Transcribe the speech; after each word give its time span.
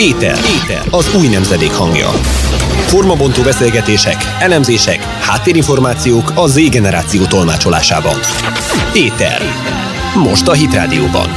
Éter. 0.00 0.38
Éter. 0.62 0.82
Az 0.90 1.14
új 1.14 1.28
nemzedék 1.28 1.70
hangja. 1.70 2.08
Formabontó 2.86 3.42
beszélgetések, 3.42 4.16
elemzések, 4.38 5.02
háttérinformációk 5.02 6.32
a 6.34 6.46
Z 6.46 6.70
generáció 6.70 7.24
tolmácsolásában. 7.24 8.14
Éter. 8.94 9.40
Most 10.22 10.48
a 10.48 10.52
Hit 10.52 10.74
Rádióban. 10.74 11.28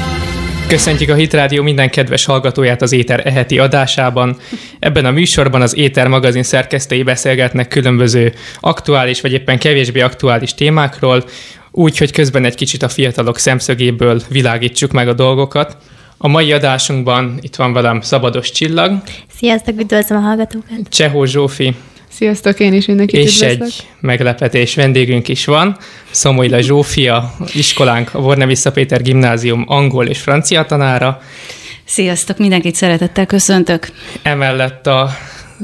Köszöntjük 0.68 1.10
a 1.10 1.16
Hit 1.16 1.34
Rádió 1.34 1.64
minden 1.64 1.90
kedves 1.90 2.26
hallgatóját 2.26 2.82
az 2.82 2.92
Éter 2.92 3.28
eheti 3.28 3.60
adásában. 3.60 4.38
Ebben 4.80 5.06
a 5.06 5.12
műsorban 5.12 5.62
az 5.62 5.78
Éter 5.78 6.08
magazin 6.08 6.44
szerkesztői 6.44 7.04
beszélgetnek 7.04 7.68
különböző 7.68 8.34
aktuális 8.60 9.22
vagy 9.22 9.32
éppen 9.32 9.60
kevésbé 9.60 10.02
aktuális 10.02 10.54
témákról, 10.54 11.24
úgy, 11.72 11.98
hogy 11.98 12.12
közben 12.12 12.46
egy 12.46 12.56
kicsit 12.56 12.84
a 12.84 12.90
fiatalok 12.90 13.38
szemszögéből 13.38 14.22
világítsuk 14.30 14.92
meg 14.92 15.08
a 15.08 15.14
dolgokat. 15.14 15.78
A 16.26 16.28
mai 16.28 16.52
adásunkban 16.52 17.38
itt 17.42 17.56
van 17.56 17.74
velem 17.74 18.02
Szabados 18.02 18.52
Csillag. 18.52 19.02
Sziasztok, 19.36 19.80
üdvözlöm 19.80 20.20
a 20.20 20.22
hallgatókat. 20.22 20.90
Csehó 20.90 21.26
Zsófi. 21.26 21.76
Sziasztok, 22.10 22.60
én 22.60 22.74
is 22.74 22.86
mindenkit 22.86 23.20
És 23.20 23.42
üdvözlök. 23.42 23.62
egy 23.62 23.88
meglepetés 24.00 24.76
vendégünk 24.76 25.28
is 25.28 25.46
van, 25.46 25.78
Szomolyla 26.12 26.62
Zsófia, 26.62 27.34
iskolánk, 27.54 28.14
a 28.14 28.20
Vorne 28.22 28.46
Vissza 28.46 28.72
Péter 28.72 29.02
Gimnázium 29.02 29.64
angol 29.68 30.08
és 30.08 30.20
francia 30.20 30.66
tanára. 30.66 31.22
Sziasztok, 31.86 32.38
mindenkit 32.38 32.76
szeretettel 32.76 33.26
köszöntök. 33.26 33.88
Emellett 34.22 34.88
a 34.88 35.10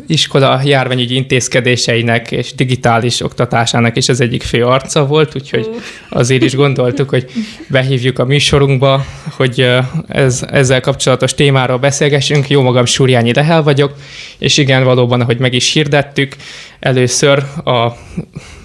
iskola 0.08 0.62
járványügyi 0.64 1.16
intézkedéseinek 1.16 2.32
és 2.32 2.54
digitális 2.54 3.22
oktatásának 3.22 3.98
is 3.98 4.10
az 4.10 4.22
egyik 4.22 4.44
fő 4.44 4.66
arca 4.66 5.06
volt, 5.06 5.36
úgyhogy 5.36 5.70
azért 6.10 6.44
is 6.44 6.56
gondoltuk, 6.56 7.10
hogy 7.10 7.26
behívjuk 7.68 8.20
a 8.20 8.26
műsorunkba, 8.26 9.06
hogy 9.32 9.70
ez, 10.08 10.46
ezzel 10.52 10.82
kapcsolatos 10.82 11.34
témáról 11.34 11.78
beszélgessünk. 11.78 12.50
Jó 12.50 12.62
magam 12.62 12.86
Súrjányi 12.86 13.34
Lehel 13.34 13.64
vagyok, 13.64 13.94
és 14.38 14.58
igen, 14.58 14.84
valóban, 14.84 15.22
ahogy 15.22 15.40
meg 15.40 15.54
is 15.54 15.74
hirdettük, 15.74 16.36
először 16.80 17.44
a, 17.64 17.88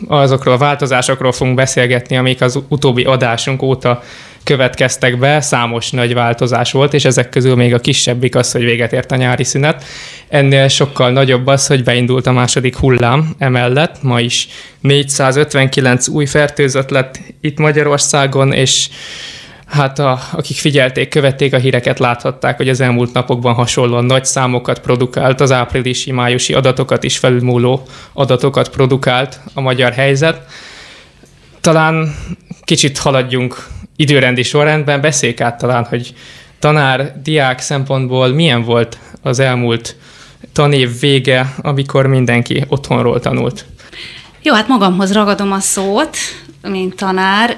azokról 0.06 0.54
a 0.54 0.58
változásokról 0.58 1.32
fogunk 1.32 1.56
beszélgetni, 1.56 2.16
amik 2.16 2.40
az 2.40 2.58
utóbbi 2.68 3.04
adásunk 3.04 3.62
óta 3.62 4.02
következtek 4.44 5.18
be, 5.18 5.40
számos 5.40 5.90
nagy 5.90 6.14
változás 6.14 6.72
volt, 6.72 6.94
és 6.94 7.04
ezek 7.04 7.28
közül 7.28 7.54
még 7.54 7.74
a 7.74 7.78
kisebbik 7.78 8.34
az, 8.34 8.52
hogy 8.52 8.64
véget 8.64 8.92
ért 8.92 9.12
a 9.12 9.16
nyári 9.16 9.44
szünet. 9.44 9.84
Ennél 10.28 10.68
sokkal 10.68 11.10
nagyobb 11.10 11.46
az, 11.46 11.66
hogy 11.66 11.84
beindult 11.84 12.26
a 12.26 12.32
második 12.32 12.76
hullám 12.76 13.34
emellett. 13.38 14.02
Ma 14.02 14.20
is 14.20 14.48
459 14.80 16.08
új 16.08 16.26
fertőzött 16.26 16.90
lett 16.90 17.20
itt 17.40 17.58
Magyarországon, 17.58 18.52
és 18.52 18.88
Hát 19.66 19.98
a, 19.98 20.18
akik 20.32 20.56
figyelték, 20.56 21.08
követték 21.08 21.52
a 21.54 21.58
híreket, 21.58 21.98
láthatták, 21.98 22.56
hogy 22.56 22.68
az 22.68 22.80
elmúlt 22.80 23.12
napokban 23.12 23.54
hasonlóan 23.54 24.04
nagy 24.04 24.24
számokat 24.24 24.80
produkált, 24.80 25.40
az 25.40 25.52
áprilisi, 25.52 26.12
májusi 26.12 26.54
adatokat 26.54 27.04
is 27.04 27.18
felülmúló 27.18 27.82
adatokat 28.12 28.68
produkált 28.68 29.40
a 29.54 29.60
magyar 29.60 29.92
helyzet. 29.92 30.40
Talán 31.60 32.14
kicsit 32.64 32.98
haladjunk 32.98 33.66
időrendi 33.96 34.42
sorrendben, 34.42 35.00
beszéljük 35.00 35.40
át 35.40 35.58
talán, 35.58 35.84
hogy 35.84 36.14
tanár, 36.58 37.20
diák 37.22 37.60
szempontból 37.60 38.28
milyen 38.28 38.62
volt 38.62 38.98
az 39.22 39.38
elmúlt 39.38 39.96
tanév 40.52 41.00
vége, 41.00 41.54
amikor 41.62 42.06
mindenki 42.06 42.64
otthonról 42.68 43.20
tanult? 43.20 43.64
Jó, 44.42 44.54
hát 44.54 44.68
magamhoz 44.68 45.12
ragadom 45.12 45.52
a 45.52 45.60
szót, 45.60 46.16
mint 46.70 46.96
tanár. 46.96 47.56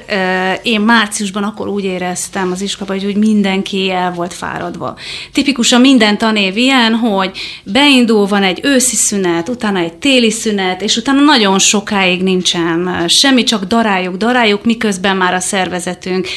Én 0.62 0.80
márciusban 0.80 1.42
akkor 1.42 1.68
úgy 1.68 1.84
éreztem 1.84 2.50
az 2.52 2.60
iskolában, 2.60 3.04
hogy 3.04 3.16
mindenki 3.16 3.90
el 3.90 4.12
volt 4.12 4.34
fáradva. 4.34 4.96
Tipikusan 5.32 5.80
minden 5.80 6.18
tanév 6.18 6.56
ilyen, 6.56 6.94
hogy 6.94 7.30
beindul, 7.62 8.26
van 8.26 8.42
egy 8.42 8.60
őszi 8.62 8.96
szünet, 8.96 9.48
utána 9.48 9.78
egy 9.78 9.92
téli 9.92 10.30
szünet, 10.30 10.82
és 10.82 10.96
utána 10.96 11.20
nagyon 11.20 11.58
sokáig 11.58 12.22
nincsen 12.22 13.04
semmi, 13.08 13.42
csak 13.42 13.64
daráljuk, 13.64 14.16
daráljuk, 14.16 14.64
miközben 14.64 15.16
már 15.16 15.34
a 15.34 15.40
szervezetünk 15.40 16.28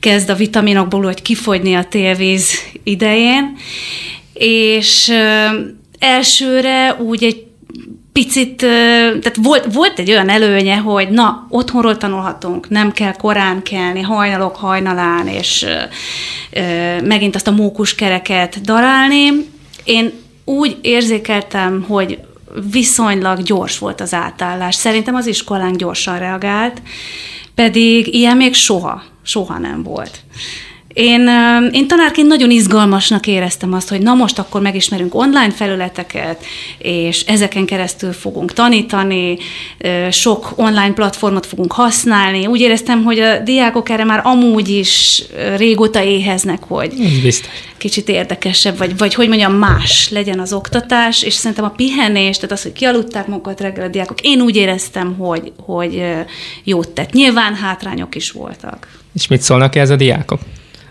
kezd 0.00 0.30
a 0.30 0.34
vitaminokból, 0.34 1.02
hogy 1.02 1.22
kifogyni 1.22 1.74
a 1.74 1.84
télvíz 1.84 2.50
idején. 2.84 3.56
És 4.32 5.12
elsőre 5.98 6.94
úgy 6.94 7.24
egy 7.24 7.45
picit, 8.22 8.56
tehát 8.56 9.36
volt, 9.42 9.72
volt 9.72 9.98
egy 9.98 10.10
olyan 10.10 10.28
előnye, 10.28 10.76
hogy 10.76 11.08
na, 11.08 11.46
otthonról 11.48 11.96
tanulhatunk, 11.96 12.68
nem 12.68 12.92
kell 12.92 13.16
korán 13.16 13.62
kelni, 13.62 14.00
hajnalok 14.00 14.56
hajnalán, 14.56 15.28
és 15.28 15.66
megint 17.04 17.34
azt 17.34 17.46
a 17.46 17.50
mókus 17.50 17.94
kereket 17.94 18.60
darálni. 18.60 19.30
Én 19.84 20.12
úgy 20.44 20.76
érzékeltem, 20.80 21.84
hogy 21.88 22.18
viszonylag 22.70 23.42
gyors 23.42 23.78
volt 23.78 24.00
az 24.00 24.14
átállás. 24.14 24.74
Szerintem 24.74 25.14
az 25.14 25.26
iskolánk 25.26 25.76
gyorsan 25.76 26.18
reagált, 26.18 26.82
pedig 27.54 28.14
ilyen 28.14 28.36
még 28.36 28.54
soha, 28.54 29.02
soha 29.22 29.58
nem 29.58 29.82
volt. 29.82 30.20
Én, 30.96 31.28
én 31.72 31.86
tanárként 31.86 32.28
nagyon 32.28 32.50
izgalmasnak 32.50 33.26
éreztem 33.26 33.72
azt, 33.72 33.88
hogy 33.88 34.00
na 34.00 34.14
most 34.14 34.38
akkor 34.38 34.60
megismerünk 34.60 35.14
online 35.14 35.50
felületeket, 35.50 36.44
és 36.78 37.20
ezeken 37.20 37.66
keresztül 37.66 38.12
fogunk 38.12 38.52
tanítani, 38.52 39.36
sok 40.10 40.52
online 40.54 40.92
platformot 40.92 41.46
fogunk 41.46 41.72
használni. 41.72 42.46
Úgy 42.46 42.60
éreztem, 42.60 43.04
hogy 43.04 43.18
a 43.18 43.38
diákok 43.38 43.88
erre 43.88 44.04
már 44.04 44.20
amúgy 44.24 44.68
is 44.68 45.22
régóta 45.56 46.02
éheznek, 46.02 46.62
hogy 46.62 46.94
Biztos. 47.22 47.52
kicsit 47.76 48.08
érdekesebb, 48.08 48.78
vagy, 48.78 48.96
vagy 48.96 49.14
hogy 49.14 49.28
mondjam, 49.28 49.54
más 49.54 50.10
legyen 50.10 50.40
az 50.40 50.52
oktatás, 50.52 51.22
és 51.22 51.34
szerintem 51.34 51.64
a 51.64 51.70
pihenés, 51.76 52.36
tehát 52.36 52.52
az, 52.52 52.62
hogy 52.62 52.72
kialudták 52.72 53.26
magukat 53.26 53.60
reggel 53.60 53.84
a 53.84 53.88
diákok, 53.88 54.20
én 54.20 54.40
úgy 54.40 54.56
éreztem, 54.56 55.14
hogy, 55.18 55.52
hogy 55.64 56.02
jót 56.64 56.88
tett. 56.88 57.12
Nyilván 57.12 57.54
hátrányok 57.54 58.14
is 58.14 58.30
voltak. 58.30 58.88
És 59.14 59.26
mit 59.26 59.42
szólnak 59.42 59.74
ez 59.74 59.90
a 59.90 59.96
diákok? 59.96 60.40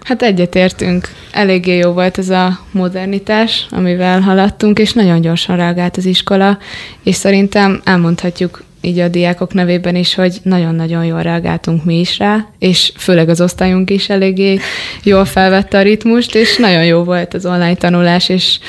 Hát 0.06 0.22
egyetértünk. 0.22 1.10
Eléggé 1.32 1.78
jó 1.78 1.92
volt 1.92 2.18
ez 2.18 2.30
a 2.30 2.60
modernitás, 2.72 3.66
amivel 3.70 4.20
haladtunk, 4.22 4.80
és 4.80 4.94
nagyon 4.94 5.22
gyorsan 5.22 5.56
reagált 5.56 5.98
az 5.98 6.06
iskola, 6.06 6.58
és 7.04 7.16
szerintem 7.16 7.82
elmondhatjuk 7.84 8.64
így 8.82 9.00
a 9.00 9.08
diákok 9.08 9.54
nevében 9.54 9.96
is, 9.96 10.16
hogy 10.16 10.38
nagyon-nagyon 10.44 11.06
jól 11.06 11.22
reagáltunk 11.22 11.86
mi 11.86 12.00
is 12.00 12.18
rá, 12.18 12.48
és 12.60 12.92
főleg 12.98 13.30
az 13.30 13.42
osztályunk 13.42 13.90
is 13.90 14.10
eléggé 14.10 14.60
jól 15.04 15.26
felvette 15.26 15.78
a 15.78 15.82
ritmust, 15.82 16.36
és 16.36 16.58
nagyon 16.58 16.86
jó 16.86 17.04
volt 17.04 17.34
az 17.34 17.46
online 17.46 17.76
tanulás, 17.76 18.30
és 18.30 18.60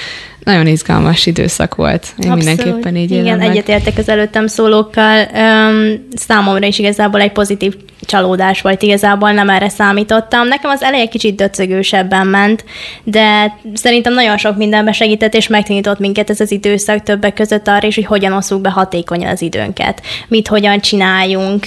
nagyon 0.47 0.67
izgalmas 0.67 1.27
időszak 1.27 1.75
volt. 1.75 2.07
Én 2.19 2.31
Abszolút. 2.31 2.45
mindenképpen 2.45 2.97
így 2.97 3.11
Igen, 3.11 3.39
meg. 3.39 3.51
egyetértek 3.51 3.99
az 3.99 4.09
előttem 4.09 4.47
szólókkal. 4.47 5.29
Um, 5.35 6.07
számomra 6.17 6.67
is 6.67 6.79
igazából 6.79 7.21
egy 7.21 7.33
pozitív 7.33 7.75
csalódás 8.01 8.61
volt, 8.61 8.83
igazából 8.83 9.33
nem 9.33 9.49
erre 9.49 9.69
számítottam. 9.69 10.49
Nekem 10.49 10.71
az 10.71 10.83
eleje 10.83 11.07
kicsit 11.07 11.37
döcögősebben 11.37 12.27
ment, 12.27 12.65
de 13.05 13.57
szerintem 13.75 14.15
nagyon 14.15 14.37
sok 14.37 14.57
mindenbe 14.57 14.93
segített, 14.93 15.35
és 15.35 15.49
megtanított 15.49 15.99
minket 15.99 16.31
ez 16.31 16.41
az 16.41 16.51
időszak 16.51 17.03
többek 17.03 17.35
között 17.35 17.69
arra 17.69 17.87
is, 17.87 17.95
hogy 17.95 18.07
hogyan 18.07 18.33
osszuk 18.33 18.61
be 18.61 18.71
hatékonyan 18.71 19.31
az 19.31 19.43
időnket, 19.43 20.03
mit 20.29 20.49
hogyan 20.49 20.81
csináljunk. 20.81 21.65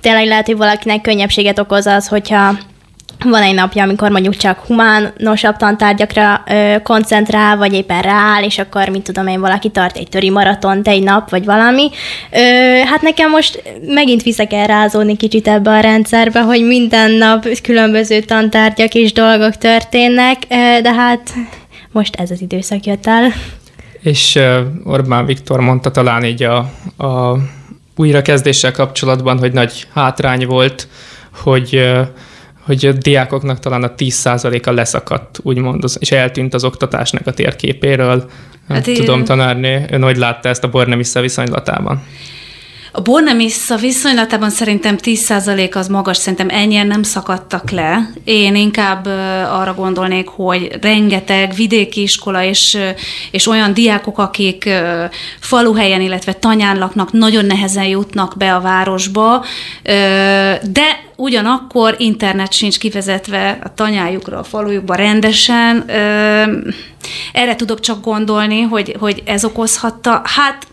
Tényleg 0.00 0.26
lehet, 0.26 0.46
hogy 0.46 0.56
valakinek 0.56 1.00
könnyebbséget 1.00 1.58
okoz 1.58 1.86
az, 1.86 2.08
hogyha 2.08 2.56
van 3.24 3.42
egy 3.42 3.54
napja, 3.54 3.82
amikor 3.82 4.10
mondjuk 4.10 4.36
csak 4.36 4.58
humánosabb 4.58 5.56
tantárgyakra 5.56 6.42
ö, 6.46 6.74
koncentrál, 6.82 7.56
vagy 7.56 7.72
éppen 7.72 8.02
rááll, 8.02 8.42
és 8.42 8.58
akkor, 8.58 8.88
mint 8.88 9.04
tudom 9.04 9.26
én, 9.26 9.40
valaki 9.40 9.68
tart 9.68 9.96
egy 9.96 10.08
töri 10.08 10.30
maratont 10.30 10.88
egy 10.88 11.02
nap, 11.02 11.30
vagy 11.30 11.44
valami. 11.44 11.90
Ö, 12.30 12.38
hát 12.84 13.02
nekem 13.02 13.30
most 13.30 13.62
megint 13.86 14.22
vissza 14.22 14.46
kell 14.46 14.66
rázódni 14.66 15.16
kicsit 15.16 15.48
ebbe 15.48 15.70
a 15.70 15.80
rendszerbe, 15.80 16.40
hogy 16.40 16.66
minden 16.66 17.10
nap 17.10 17.46
különböző 17.62 18.20
tantárgyak 18.20 18.94
és 18.94 19.12
dolgok 19.12 19.56
történnek, 19.56 20.36
ö, 20.48 20.80
de 20.82 20.92
hát 20.92 21.34
most 21.90 22.16
ez 22.16 22.30
az 22.30 22.40
időszak 22.40 22.84
jött 22.84 23.06
el. 23.06 23.32
És 24.00 24.34
uh, 24.34 24.58
Orbán 24.84 25.26
Viktor 25.26 25.60
mondta 25.60 25.90
talán 25.90 26.24
így 26.24 26.42
a, 26.42 26.56
a 27.04 27.38
újrakezdéssel 27.96 28.72
kapcsolatban, 28.72 29.38
hogy 29.38 29.52
nagy 29.52 29.86
hátrány 29.94 30.46
volt, 30.46 30.88
hogy 31.42 31.70
uh, 31.72 32.06
hogy 32.66 32.86
a 32.86 32.92
diákoknak 32.92 33.58
talán 33.58 33.82
a 33.82 33.94
10%-a 33.94 34.70
leszakadt, 34.70 35.38
úgymond, 35.42 35.84
és 35.98 36.12
eltűnt 36.12 36.54
az 36.54 36.64
oktatásnak 36.64 37.26
a 37.26 37.32
térképéről. 37.32 38.30
Hát, 38.68 38.82
tudom, 38.82 39.24
tanárnő, 39.24 39.86
ön 39.90 40.02
hogy 40.02 40.16
látta 40.16 40.48
ezt 40.48 40.64
a 40.64 40.68
Bornemisza 40.68 41.20
viszonylatában? 41.20 42.02
A 42.96 43.02
Bornemissa 43.02 43.76
viszonylatában 43.76 44.50
szerintem 44.50 44.96
10% 45.02 45.74
az 45.74 45.88
magas, 45.88 46.16
szerintem 46.16 46.48
ennyien 46.50 46.86
nem 46.86 47.02
szakadtak 47.02 47.70
le. 47.70 48.10
Én 48.24 48.54
inkább 48.54 49.06
arra 49.50 49.74
gondolnék, 49.74 50.28
hogy 50.28 50.78
rengeteg 50.80 51.54
vidéki 51.54 52.02
iskola 52.02 52.42
és, 52.42 52.78
és 53.30 53.46
olyan 53.46 53.74
diákok, 53.74 54.18
akik 54.18 54.70
faluhelyen, 55.40 56.00
illetve 56.00 56.32
tanyán 56.32 56.78
laknak, 56.78 57.12
nagyon 57.12 57.44
nehezen 57.44 57.86
jutnak 57.86 58.34
be 58.36 58.54
a 58.54 58.60
városba, 58.60 59.44
de 60.62 61.04
ugyanakkor 61.16 61.94
internet 61.98 62.52
sincs 62.52 62.78
kivezetve 62.78 63.58
a 63.62 63.74
tanyájukra, 63.74 64.38
a 64.38 64.44
falujukba 64.44 64.94
rendesen. 64.94 65.84
Erre 67.32 67.56
tudok 67.56 67.80
csak 67.80 68.04
gondolni, 68.04 68.60
hogy, 68.60 68.96
hogy 68.98 69.22
ez 69.26 69.44
okozhatta. 69.44 70.22
Hát 70.24 70.66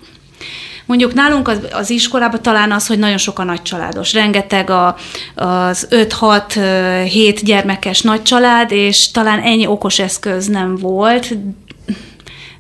Mondjuk 0.86 1.14
nálunk 1.14 1.48
az, 1.48 1.60
az 1.72 1.90
iskolában 1.90 2.42
talán 2.42 2.72
az, 2.72 2.88
hogy 2.88 3.00
nagyon 3.00 3.18
sok 3.18 3.40
a 3.40 3.44
nagycsaládos. 3.44 4.14
Rengeteg 4.14 4.70
a, 4.70 4.96
az 5.36 5.88
5-6-7 5.90 7.40
gyermekes 7.44 8.02
nagycsalád, 8.02 8.72
és 8.72 9.12
talán 9.12 9.40
ennyi 9.40 9.68
okos 9.68 10.00
eszköz 10.00 10.48
nem 10.48 10.76
volt. 10.76 11.36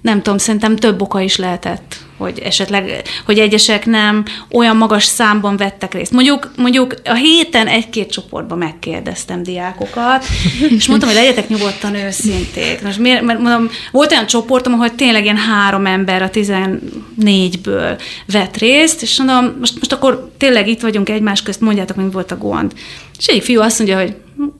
Nem 0.01 0.21
tudom, 0.21 0.37
szerintem 0.37 0.75
több 0.75 1.01
oka 1.01 1.19
is 1.19 1.37
lehetett 1.37 1.95
hogy 2.23 2.39
esetleg, 2.39 3.01
hogy 3.25 3.39
egyesek 3.39 3.85
nem 3.85 4.23
olyan 4.51 4.77
magas 4.77 5.03
számban 5.03 5.57
vettek 5.57 5.93
részt. 5.93 6.11
Mondjuk, 6.11 6.51
mondjuk 6.55 6.95
a 7.05 7.13
héten 7.13 7.67
egy-két 7.67 8.11
csoportban 8.11 8.57
megkérdeztem 8.57 9.43
diákokat, 9.43 10.25
és 10.69 10.87
mondtam, 10.87 11.09
hogy 11.09 11.17
legyetek 11.17 11.47
nyugodtan 11.47 11.95
őszinték. 11.95 12.81
Most 12.81 12.99
miért, 12.99 13.21
mert 13.21 13.39
mondom, 13.39 13.69
volt 13.91 14.11
olyan 14.11 14.25
csoportom, 14.25 14.73
ahol 14.73 14.95
tényleg 14.95 15.23
ilyen 15.23 15.37
három 15.37 15.85
ember 15.85 16.21
a 16.21 16.29
14-ből 16.29 18.01
vett 18.31 18.57
részt, 18.57 19.01
és 19.01 19.17
mondom, 19.17 19.55
most, 19.59 19.73
most 19.73 19.93
akkor 19.93 20.31
tényleg 20.37 20.67
itt 20.67 20.81
vagyunk 20.81 21.09
egymás 21.09 21.41
közt, 21.41 21.61
mondjátok, 21.61 21.95
mi 21.95 22.09
volt 22.11 22.31
a 22.31 22.37
gond. 22.37 22.73
És 23.17 23.25
egyik 23.25 23.43
fiú 23.43 23.61
azt 23.61 23.77
mondja, 23.77 23.99
hogy 23.99 24.15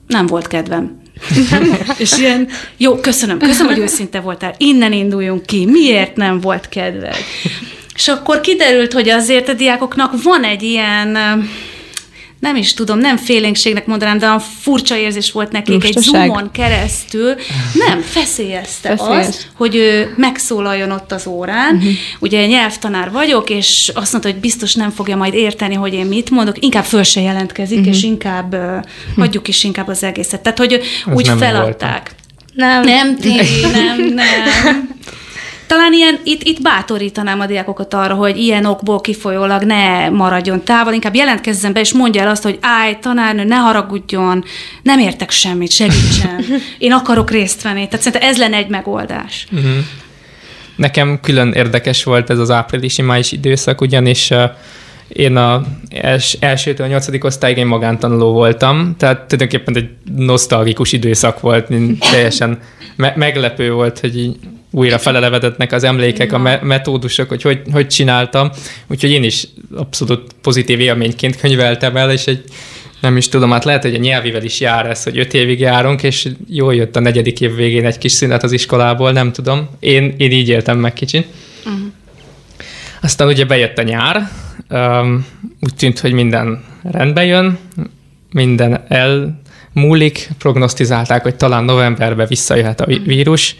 nem 0.06 0.26
volt 0.26 0.46
kedvem. 0.46 1.02
és 1.98 2.18
ilyen, 2.18 2.48
jó, 2.76 2.94
köszönöm, 2.94 3.38
köszönöm, 3.38 3.72
hogy 3.72 3.82
őszinte 3.82 4.20
voltál, 4.20 4.54
innen 4.58 4.92
induljunk 4.92 5.46
ki, 5.46 5.66
miért 5.66 6.16
nem 6.16 6.40
volt 6.40 6.68
kedved? 6.68 7.16
És 7.94 8.08
akkor 8.08 8.40
kiderült, 8.40 8.92
hogy 8.92 9.08
azért 9.08 9.48
a 9.48 9.52
diákoknak 9.52 10.22
van 10.22 10.44
egy 10.44 10.62
ilyen 10.62 11.16
nem 12.44 12.56
is 12.56 12.74
tudom, 12.74 12.98
nem 12.98 13.16
félénkségnek 13.16 13.86
mondanám, 13.86 14.18
de 14.18 14.26
a 14.26 14.38
furcsa 14.38 14.96
érzés 14.96 15.32
volt 15.32 15.52
nekik 15.52 15.74
Lustaság. 15.74 15.96
egy 15.96 16.02
zoomon 16.02 16.50
keresztül, 16.50 17.34
nem, 17.72 18.00
feszélyezte 18.00 18.96
Feszélyes. 18.96 19.26
az, 19.26 19.46
hogy 19.54 19.76
ő 19.76 20.14
megszólaljon 20.16 20.90
ott 20.90 21.12
az 21.12 21.26
órán. 21.26 21.74
Uh-huh. 21.74 21.92
Ugye 22.20 22.46
nyelvtanár 22.46 23.10
vagyok, 23.10 23.50
és 23.50 23.92
azt 23.94 24.12
mondta, 24.12 24.30
hogy 24.30 24.40
biztos 24.40 24.74
nem 24.74 24.90
fogja 24.90 25.16
majd 25.16 25.34
érteni, 25.34 25.74
hogy 25.74 25.94
én 25.94 26.06
mit 26.06 26.30
mondok, 26.30 26.64
inkább 26.64 26.84
föl 26.84 27.02
se 27.02 27.20
jelentkezik, 27.20 27.78
uh-huh. 27.78 27.94
és 27.94 28.02
inkább 28.02 28.54
uh, 28.54 28.84
hagyjuk 29.16 29.48
is 29.48 29.64
inkább 29.64 29.88
az 29.88 30.02
egészet. 30.02 30.40
Tehát, 30.40 30.58
hogy 30.58 30.72
Ez 30.72 31.12
úgy 31.14 31.30
feladták. 31.38 32.14
Nem. 32.54 32.82
Nem, 32.82 33.16
ti, 33.16 33.34
nem, 33.72 34.14
nem 34.14 34.88
talán 35.66 35.92
ilyen, 35.92 36.18
itt, 36.24 36.42
itt 36.42 36.62
bátorítanám 36.62 37.40
a 37.40 37.46
diákokat 37.46 37.94
arra, 37.94 38.14
hogy 38.14 38.36
ilyen 38.38 38.64
okból 38.64 39.00
kifolyólag 39.00 39.62
ne 39.62 40.08
maradjon 40.08 40.64
távol, 40.64 40.92
inkább 40.92 41.14
jelentkezzen 41.14 41.72
be, 41.72 41.80
és 41.80 41.92
mondja 41.92 42.22
el 42.22 42.28
azt, 42.28 42.42
hogy 42.42 42.58
állj, 42.60 42.98
tanárnő, 43.00 43.44
ne 43.44 43.56
haragudjon, 43.56 44.44
nem 44.82 44.98
értek 44.98 45.30
semmit, 45.30 45.72
segítsen, 45.72 46.44
én 46.78 46.92
akarok 46.92 47.30
részt 47.30 47.62
venni. 47.62 47.88
Tehát 47.88 48.04
szerintem 48.04 48.28
ez 48.28 48.38
lenne 48.38 48.56
egy 48.56 48.68
megoldás. 48.68 49.46
Uh-huh. 49.52 49.70
Nekem 50.76 51.20
külön 51.20 51.52
érdekes 51.52 52.04
volt 52.04 52.30
ez 52.30 52.38
az 52.38 52.50
áprilisi-május 52.50 53.32
időszak, 53.32 53.80
ugyanis 53.80 54.32
én 55.08 55.36
a 55.36 55.62
els, 55.88 56.36
elsőtől 56.40 56.86
a 56.86 56.88
nyolcadik 56.88 57.24
osztályig 57.24 57.56
én 57.56 57.66
magántanuló 57.66 58.32
voltam, 58.32 58.94
tehát 58.98 59.22
tulajdonképpen 59.22 59.76
egy 59.76 59.88
nosztalgikus 60.16 60.92
időszak 60.92 61.40
volt, 61.40 61.68
teljesen 62.10 62.58
me- 62.96 63.16
meglepő 63.16 63.72
volt, 63.72 63.98
hogy 64.00 64.18
így 64.18 64.36
újra 64.74 64.98
felelevedetnek 64.98 65.72
az 65.72 65.84
emlékek, 65.84 66.32
a 66.32 66.38
me- 66.38 66.62
metódusok, 66.62 67.28
hogy, 67.28 67.42
hogy 67.42 67.60
hogy 67.72 67.86
csináltam. 67.86 68.50
Úgyhogy 68.86 69.10
én 69.10 69.24
is 69.24 69.46
abszolút 69.74 70.32
pozitív 70.42 70.80
élményként 70.80 71.36
könyveltem 71.36 71.96
el, 71.96 72.10
és 72.10 72.26
egy 72.26 72.44
nem 73.00 73.16
is 73.16 73.28
tudom, 73.28 73.50
hát 73.50 73.64
lehet, 73.64 73.82
hogy 73.82 73.94
a 73.94 73.98
nyelvivel 73.98 74.42
is 74.42 74.60
jár 74.60 74.86
ez, 74.86 75.02
hogy 75.02 75.18
öt 75.18 75.34
évig 75.34 75.60
járunk, 75.60 76.02
és 76.02 76.28
jól 76.48 76.74
jött 76.74 76.96
a 76.96 77.00
negyedik 77.00 77.40
év 77.40 77.54
végén 77.54 77.86
egy 77.86 77.98
kis 77.98 78.12
szünet 78.12 78.42
az 78.42 78.52
iskolából, 78.52 79.12
nem 79.12 79.32
tudom. 79.32 79.68
Én, 79.80 80.14
én 80.16 80.30
így 80.30 80.48
éltem 80.48 80.78
meg 80.78 80.92
kicsit. 80.92 81.26
Uh-huh. 81.64 81.80
Aztán 83.02 83.28
ugye 83.28 83.44
bejött 83.44 83.78
a 83.78 83.82
nyár, 83.82 84.28
um, 84.70 85.26
úgy 85.60 85.74
tűnt, 85.74 85.98
hogy 85.98 86.12
minden 86.12 86.64
rendbe 86.82 87.24
jön, 87.24 87.58
minden 88.32 88.84
elmúlik, 88.88 90.28
prognosztizálták, 90.38 91.22
hogy 91.22 91.36
talán 91.36 91.64
novemberben 91.64 92.26
visszajöhet 92.26 92.80
a 92.80 92.86
vírus, 92.86 93.56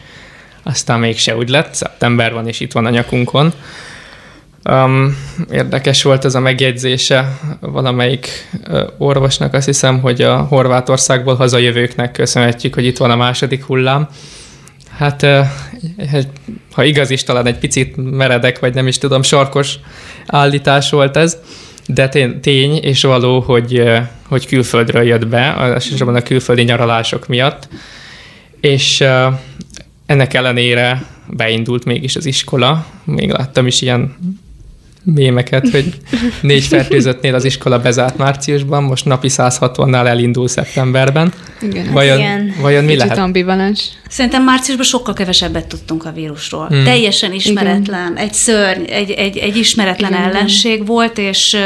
aztán 0.64 1.00
mégse 1.00 1.36
úgy 1.36 1.48
lett, 1.48 1.74
szeptember 1.74 2.32
van, 2.32 2.48
és 2.48 2.60
itt 2.60 2.72
van 2.72 2.86
a 2.86 2.90
nyakunkon. 2.90 3.52
Um, 4.70 5.16
érdekes 5.50 6.02
volt 6.02 6.24
ez 6.24 6.34
a 6.34 6.40
megjegyzése 6.40 7.38
valamelyik 7.60 8.48
uh, 8.68 8.82
orvosnak, 8.98 9.54
azt 9.54 9.66
hiszem, 9.66 10.00
hogy 10.00 10.22
a 10.22 10.36
Horvátországból 10.36 11.34
hazajövőknek 11.34 12.12
köszönhetjük, 12.12 12.74
hogy 12.74 12.84
itt 12.84 12.96
van 12.96 13.10
a 13.10 13.16
második 13.16 13.64
hullám. 13.64 14.08
Hát, 14.96 15.22
uh, 15.22 15.46
ha 16.72 16.84
igaz 16.84 17.10
is, 17.10 17.22
talán 17.22 17.46
egy 17.46 17.58
picit 17.58 17.96
meredek, 17.96 18.58
vagy 18.58 18.74
nem 18.74 18.86
is 18.86 18.98
tudom, 18.98 19.22
sarkos 19.22 19.78
állítás 20.26 20.90
volt 20.90 21.16
ez, 21.16 21.38
de 21.86 22.08
tény 22.40 22.76
és 22.76 23.02
való, 23.02 23.40
hogy, 23.40 23.80
uh, 23.80 23.98
hogy 24.28 24.46
külföldről 24.46 25.02
jött 25.02 25.26
be, 25.26 25.56
elsősorban 25.56 26.14
a 26.14 26.22
külföldi 26.22 26.62
nyaralások 26.62 27.26
miatt, 27.26 27.68
és 28.60 29.04
ennek 30.06 30.34
ellenére 30.34 31.06
beindult 31.26 31.84
mégis 31.84 32.16
az 32.16 32.26
iskola. 32.26 32.86
Még 33.04 33.30
láttam 33.30 33.66
is 33.66 33.80
ilyen 33.80 34.16
mémeket, 35.04 35.68
hogy 35.68 35.84
négy 36.40 36.64
fertőzöttnél 36.64 37.34
az 37.34 37.44
iskola 37.44 37.78
bezárt 37.78 38.16
márciusban, 38.16 38.82
most 38.82 39.04
napi 39.04 39.28
160-nál 39.30 40.06
elindul 40.06 40.48
szeptemberben. 40.48 41.32
Igen. 41.60 41.92
Vajon, 41.92 42.18
Igen. 42.18 42.54
vajon 42.60 42.84
mi 42.84 42.92
Kicsit 42.92 43.02
lehet? 43.02 43.18
ambivalens. 43.18 43.88
Szerintem 44.08 44.44
márciusban 44.44 44.86
sokkal 44.86 45.14
kevesebbet 45.14 45.66
tudtunk 45.66 46.04
a 46.04 46.12
vírusról. 46.12 46.66
Hmm. 46.66 46.84
Teljesen 46.84 47.32
ismeretlen, 47.32 48.12
Igen. 48.12 48.24
egy 48.24 48.34
szörny, 48.34 48.82
egy, 48.88 49.10
egy, 49.10 49.36
egy 49.36 49.56
ismeretlen 49.56 50.12
Igen. 50.12 50.22
ellenség 50.22 50.86
volt, 50.86 51.18
és 51.18 51.56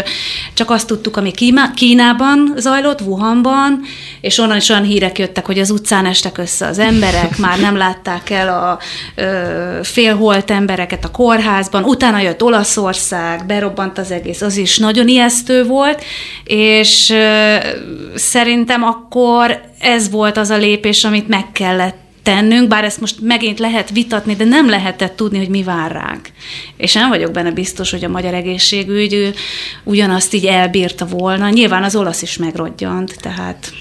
csak 0.54 0.70
azt 0.70 0.86
tudtuk, 0.86 1.16
ami 1.16 1.32
Kínában 1.74 2.52
zajlott, 2.56 3.00
Wuhanban, 3.00 3.80
és 4.20 4.38
onnan 4.38 4.56
is 4.56 4.68
olyan 4.68 4.82
hírek 4.82 5.18
jöttek, 5.18 5.46
hogy 5.46 5.58
az 5.58 5.70
utcán 5.70 6.06
estek 6.06 6.38
össze 6.38 6.66
az 6.66 6.78
emberek, 6.78 7.38
már 7.46 7.60
nem 7.60 7.76
látták 7.76 8.30
el 8.30 8.48
a 8.48 8.78
ö, 9.14 9.78
félholt 9.82 10.50
embereket 10.50 11.04
a 11.04 11.10
kórházban, 11.10 11.84
utána 11.84 12.20
jött 12.20 12.42
Olaszország, 12.42 13.27
berobbant 13.46 13.98
az 13.98 14.10
egész, 14.10 14.40
az 14.40 14.56
is 14.56 14.78
nagyon 14.78 15.08
ijesztő 15.08 15.64
volt, 15.64 16.04
és 16.44 17.14
szerintem 18.14 18.82
akkor 18.82 19.60
ez 19.80 20.10
volt 20.10 20.36
az 20.36 20.50
a 20.50 20.56
lépés, 20.56 21.04
amit 21.04 21.28
meg 21.28 21.52
kellett 21.52 21.96
tennünk, 22.22 22.68
bár 22.68 22.84
ezt 22.84 23.00
most 23.00 23.20
megint 23.20 23.58
lehet 23.58 23.90
vitatni, 23.90 24.34
de 24.36 24.44
nem 24.44 24.68
lehetett 24.68 25.16
tudni, 25.16 25.38
hogy 25.38 25.48
mi 25.48 25.62
vár 25.62 25.92
ránk. 25.92 26.28
És 26.76 26.92
nem 26.92 27.08
vagyok 27.08 27.30
benne 27.30 27.50
biztos, 27.50 27.90
hogy 27.90 28.04
a 28.04 28.08
magyar 28.08 28.34
egészségügy 28.34 29.34
ugyanazt 29.84 30.34
így 30.34 30.46
elbírta 30.46 31.06
volna. 31.06 31.48
Nyilván 31.48 31.82
az 31.82 31.96
olasz 31.96 32.22
is 32.22 32.36
megrodjant, 32.36 33.16
tehát 33.20 33.72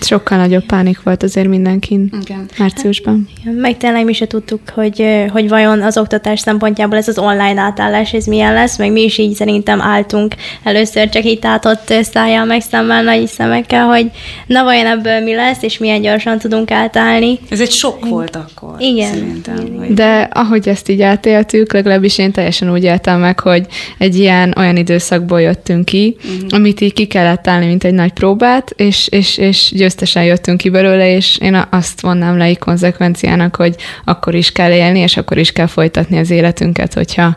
sokkal 0.00 0.38
nagyobb 0.38 0.64
pánik 0.64 1.02
volt 1.02 1.22
azért 1.22 1.48
mindenkin 1.48 2.12
Igen. 2.22 2.48
márciusban. 2.58 3.28
Igen, 3.40 3.54
meg 3.54 3.76
tényleg 3.76 4.04
mi 4.04 4.12
se 4.12 4.26
tudtuk, 4.26 4.60
hogy, 4.74 5.04
hogy 5.32 5.48
vajon 5.48 5.82
az 5.82 5.98
oktatás 5.98 6.40
szempontjából 6.40 6.96
ez 6.96 7.08
az 7.08 7.18
online 7.18 7.60
átállás, 7.60 8.12
ez 8.12 8.26
milyen 8.26 8.52
lesz, 8.52 8.78
meg 8.78 8.92
mi 8.92 9.02
is 9.02 9.18
így 9.18 9.34
szerintem 9.34 9.80
álltunk 9.80 10.34
először 10.62 11.08
csak 11.08 11.24
itt 11.24 11.44
átott 11.44 11.94
szájjal, 12.02 12.44
meg 12.44 12.60
szemmel, 12.60 13.02
nagy 13.02 13.26
szemekkel, 13.26 13.84
hogy 13.84 14.10
na 14.46 14.62
vajon 14.62 14.86
ebből 14.86 15.20
mi 15.20 15.34
lesz, 15.34 15.62
és 15.62 15.78
milyen 15.78 16.00
gyorsan 16.00 16.38
tudunk 16.38 16.70
átállni. 16.70 17.38
Ez 17.48 17.60
egy 17.60 17.70
sok 17.70 18.08
volt 18.08 18.36
akkor. 18.36 18.74
Igen. 18.78 19.12
Szerintem, 19.12 19.74
hogy... 19.78 19.94
De 19.94 20.28
ahogy 20.32 20.68
ezt 20.68 20.88
így 20.88 21.02
átéltük, 21.02 21.72
legalábbis 21.72 22.18
én 22.18 22.32
teljesen 22.32 22.72
úgy 22.72 22.84
éltem 22.84 23.20
meg, 23.20 23.40
hogy 23.40 23.66
egy 23.98 24.18
ilyen 24.18 24.54
olyan 24.56 24.76
időszakból 24.76 25.40
jöttünk 25.40 25.84
ki, 25.84 26.16
uh-huh. 26.18 26.48
amit 26.50 26.80
így 26.80 26.92
ki 26.92 27.06
kellett 27.06 27.46
állni, 27.46 27.66
mint 27.66 27.84
egy 27.84 27.94
nagy 27.94 28.12
próbát, 28.12 28.72
és, 28.76 29.08
és, 29.08 29.38
és 29.38 29.72
győztesen 29.76 30.24
jöttünk 30.24 30.58
ki 30.58 30.70
belőle, 30.70 31.14
és 31.14 31.38
én 31.38 31.66
azt 31.70 32.00
vonnám 32.00 32.36
le 32.36 32.44
egy 32.44 32.58
konzekvenciának, 32.58 33.56
hogy 33.56 33.76
akkor 34.04 34.34
is 34.34 34.52
kell 34.52 34.72
élni, 34.72 34.98
és 34.98 35.16
akkor 35.16 35.38
is 35.38 35.52
kell 35.52 35.66
folytatni 35.66 36.18
az 36.18 36.30
életünket, 36.30 36.94
hogyha 36.94 37.36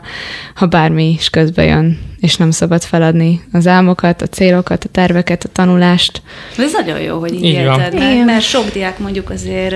ha 0.54 0.66
bármi 0.66 1.10
is 1.10 1.30
közbe 1.30 1.64
jön, 1.64 1.98
és 2.20 2.36
nem 2.36 2.50
szabad 2.50 2.82
feladni 2.82 3.40
az 3.52 3.66
álmokat, 3.66 4.22
a 4.22 4.26
célokat, 4.26 4.84
a 4.84 4.88
terveket, 4.88 5.44
a 5.44 5.48
tanulást. 5.52 6.22
Ez 6.58 6.72
nagyon 6.72 7.00
jó, 7.00 7.18
hogy 7.18 7.34
így, 7.34 7.44
így 7.44 7.54
élted, 7.54 7.94
mert, 7.94 8.24
mert 8.24 8.44
sok 8.44 8.72
diák 8.72 8.98
mondjuk 8.98 9.30
azért 9.30 9.74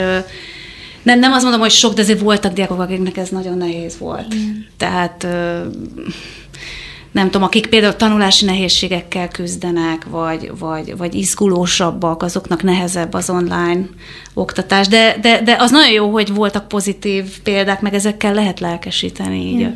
nem, 1.05 1.19
nem 1.19 1.33
azt 1.33 1.43
mondom, 1.43 1.61
hogy 1.61 1.71
sok, 1.71 1.95
de 1.95 2.01
azért 2.01 2.21
voltak 2.21 2.53
diákok, 2.53 2.81
akiknek 2.81 3.17
ez 3.17 3.29
nagyon 3.29 3.57
nehéz 3.57 3.99
volt. 3.99 4.35
Igen. 4.35 4.67
Tehát 4.77 5.27
nem 7.15 7.25
tudom, 7.25 7.43
akik 7.43 7.67
például 7.67 7.97
tanulási 7.97 8.45
nehézségekkel 8.45 9.29
küzdenek, 9.29 10.05
vagy, 10.05 10.51
vagy, 10.59 10.97
vagy 10.97 11.15
izgulósabbak, 11.15 12.23
azoknak 12.23 12.63
nehezebb 12.63 13.13
az 13.13 13.31
online 13.31 13.87
oktatás. 14.35 14.89
De, 14.89 15.17
de, 15.21 15.43
de 15.43 15.57
az 15.59 15.71
nagyon 15.71 15.93
jó, 15.93 16.11
hogy 16.11 16.35
voltak 16.35 16.69
pozitív 16.69 17.25
példák, 17.43 17.81
meg 17.81 17.95
ezekkel 17.95 18.35
lehet 18.35 18.61
lelkesíteni 18.61 19.37
így. 19.37 19.61
Ja 19.61 19.75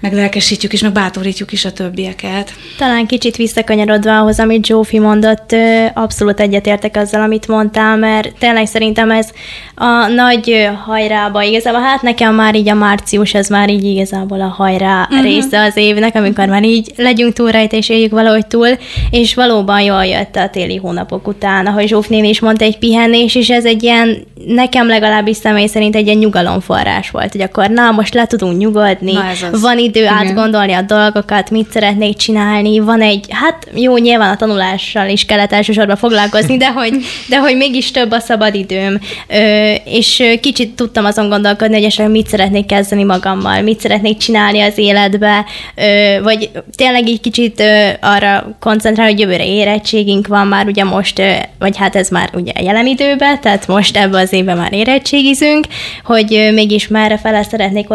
meg 0.00 0.12
lelkesítjük 0.12 0.72
is, 0.72 0.82
meg 0.82 0.92
bátorítjuk 0.92 1.52
is 1.52 1.64
a 1.64 1.72
többieket. 1.72 2.52
Talán 2.78 3.06
kicsit 3.06 3.36
visszakanyarodva 3.36 4.18
ahhoz, 4.18 4.38
amit 4.38 4.66
Zsófi 4.66 4.98
mondott, 4.98 5.54
abszolút 5.94 6.40
egyetértek 6.40 6.96
azzal, 6.96 7.20
amit 7.20 7.48
mondtál, 7.48 7.96
mert 7.96 8.38
tényleg 8.38 8.66
szerintem 8.66 9.10
ez 9.10 9.28
a 9.74 10.06
nagy 10.06 10.68
hajrába 10.84 11.42
igazából, 11.42 11.80
hát 11.80 12.02
nekem 12.02 12.34
már 12.34 12.54
így 12.54 12.68
a 12.68 12.74
március, 12.74 13.34
ez 13.34 13.48
már 13.48 13.70
így 13.70 13.84
igazából 13.84 14.40
a 14.40 14.54
hajrá 14.56 15.02
uh-huh. 15.02 15.22
része 15.22 15.62
az 15.62 15.76
évnek, 15.76 16.14
amikor 16.14 16.48
már 16.48 16.64
így 16.64 16.92
legyünk 16.96 17.32
túl 17.32 17.50
rajta, 17.50 17.76
és 17.76 17.88
éljük 17.88 18.10
valahogy 18.10 18.46
túl, 18.46 18.68
és 19.10 19.34
valóban 19.34 19.80
jól 19.80 20.04
jött 20.04 20.36
a 20.36 20.48
téli 20.48 20.76
hónapok 20.76 21.28
után, 21.28 21.66
ahogy 21.66 21.88
Zsófnén 21.88 22.24
is 22.24 22.40
mondta, 22.40 22.64
egy 22.64 22.78
pihenés, 22.78 23.34
és 23.34 23.50
ez 23.50 23.64
egy 23.64 23.82
ilyen, 23.82 24.26
nekem 24.46 24.86
legalábbis 24.86 25.36
személy 25.36 25.66
szerint 25.66 25.96
egy 25.96 26.06
ilyen 26.06 26.18
nyugalomforrás 26.18 27.10
volt, 27.10 27.32
hogy 27.32 27.40
akkor 27.40 27.70
na, 27.70 27.90
most 27.90 28.14
le 28.14 28.26
tudunk 28.26 28.58
nyugodni, 28.58 29.12
van 29.60 29.78
idő 29.78 30.00
Igen. 30.00 30.12
átgondolni 30.12 30.72
a 30.72 30.82
dolgokat, 30.82 31.50
mit 31.50 31.70
szeretnék 31.70 32.16
csinálni, 32.16 32.78
van 32.78 33.00
egy, 33.00 33.26
hát 33.30 33.68
jó, 33.74 33.96
nyilván 33.96 34.30
a 34.30 34.36
tanulással 34.36 35.08
is 35.08 35.24
kellett 35.24 35.52
elsősorban 35.52 35.96
foglalkozni, 35.96 36.56
de 36.56 36.70
hogy, 36.72 37.04
de 37.28 37.38
hogy 37.38 37.56
mégis 37.56 37.90
több 37.90 38.10
a 38.10 38.18
szabadidőm, 38.18 39.00
ö, 39.28 39.72
és 39.84 40.22
kicsit 40.40 40.74
tudtam 40.74 41.04
azon 41.04 41.28
gondolkodni, 41.28 41.74
hogy 41.74 41.84
esetleg 41.84 42.10
mit 42.10 42.28
szeretnék 42.28 42.66
kezdeni 42.66 43.04
magammal, 43.04 43.60
mit 43.62 43.80
szeretnék 43.80 44.16
csinálni 44.16 44.60
az 44.60 44.78
életbe, 44.78 45.44
ö, 45.74 46.22
vagy 46.22 46.50
tényleg 46.76 47.06
egy 47.06 47.20
kicsit 47.20 47.60
ö, 47.60 47.88
arra 48.00 48.56
koncentrálni, 48.60 49.12
hogy 49.12 49.20
jövőre 49.20 49.46
érettségünk 49.46 50.26
van 50.26 50.46
már 50.46 50.66
ugye 50.66 50.84
most, 50.84 51.18
ö, 51.18 51.32
vagy 51.58 51.76
hát 51.76 51.96
ez 51.96 52.08
már 52.08 52.30
ugye 52.34 52.52
jelen 52.60 52.86
időben, 52.86 53.40
tehát 53.40 53.66
most 53.66 53.96
ebben 53.96 54.20
az 54.20 54.27
évben 54.32 54.56
már 54.56 54.72
érettségizünk, 54.72 55.66
hogy 56.04 56.50
mégis 56.54 56.88
merre 56.88 57.18
fele 57.18 57.42
szeretnék 57.42 57.86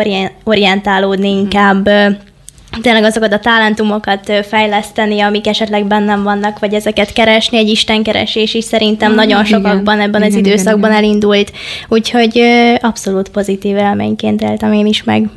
orientálódni 0.44 1.30
inkább 1.30 1.90
tényleg 2.82 3.04
azokat 3.04 3.34
a 3.34 3.40
talentumokat 3.40 4.32
fejleszteni, 4.48 5.20
amik 5.20 5.48
esetleg 5.48 5.86
bennem 5.86 6.24
vannak, 6.24 6.60
vagy 6.60 6.74
ezeket 6.74 7.13
keresni, 7.13 7.58
egy 7.58 7.70
istenkeresés 7.70 8.54
is 8.54 8.63
szerintem 8.63 9.12
mm, 9.12 9.16
nagyon 9.16 9.46
igen, 9.46 9.60
sokakban 9.60 10.00
ebben 10.00 10.22
igen, 10.22 10.34
az 10.34 10.48
időszakban 10.48 10.90
igen, 10.92 11.04
elindult, 11.04 11.52
úgyhogy 11.88 12.42
abszolút 12.80 13.30
pozitív 13.30 13.75
élményként 13.75 14.42
éltem 14.42 14.74
én 14.74 14.86
is 14.86 15.04
meg. 15.04 15.30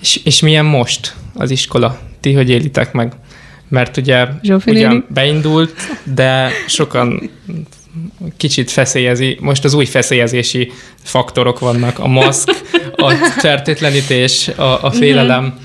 És, 0.00 0.20
és 0.24 0.40
milyen 0.40 0.64
most 0.64 1.14
az 1.34 1.50
iskola? 1.50 1.98
Ti 2.20 2.32
hogy 2.32 2.50
élitek 2.50 2.92
meg? 2.92 3.12
Mert 3.68 3.96
ugye 3.96 4.26
Zsófi 4.42 4.70
ugyan 4.70 5.06
beindult, 5.08 5.72
de 6.14 6.50
sokan 6.66 7.30
kicsit 8.36 8.70
feszélyezi, 8.70 9.36
most 9.40 9.64
az 9.64 9.74
új 9.74 9.84
feszélyezési 9.84 10.72
faktorok 11.02 11.58
vannak, 11.58 11.98
a 11.98 12.06
maszk, 12.06 12.50
a 12.96 13.10
fertőtlenítés, 13.44 14.48
a, 14.48 14.82
a 14.82 14.90
félelem, 14.90 15.58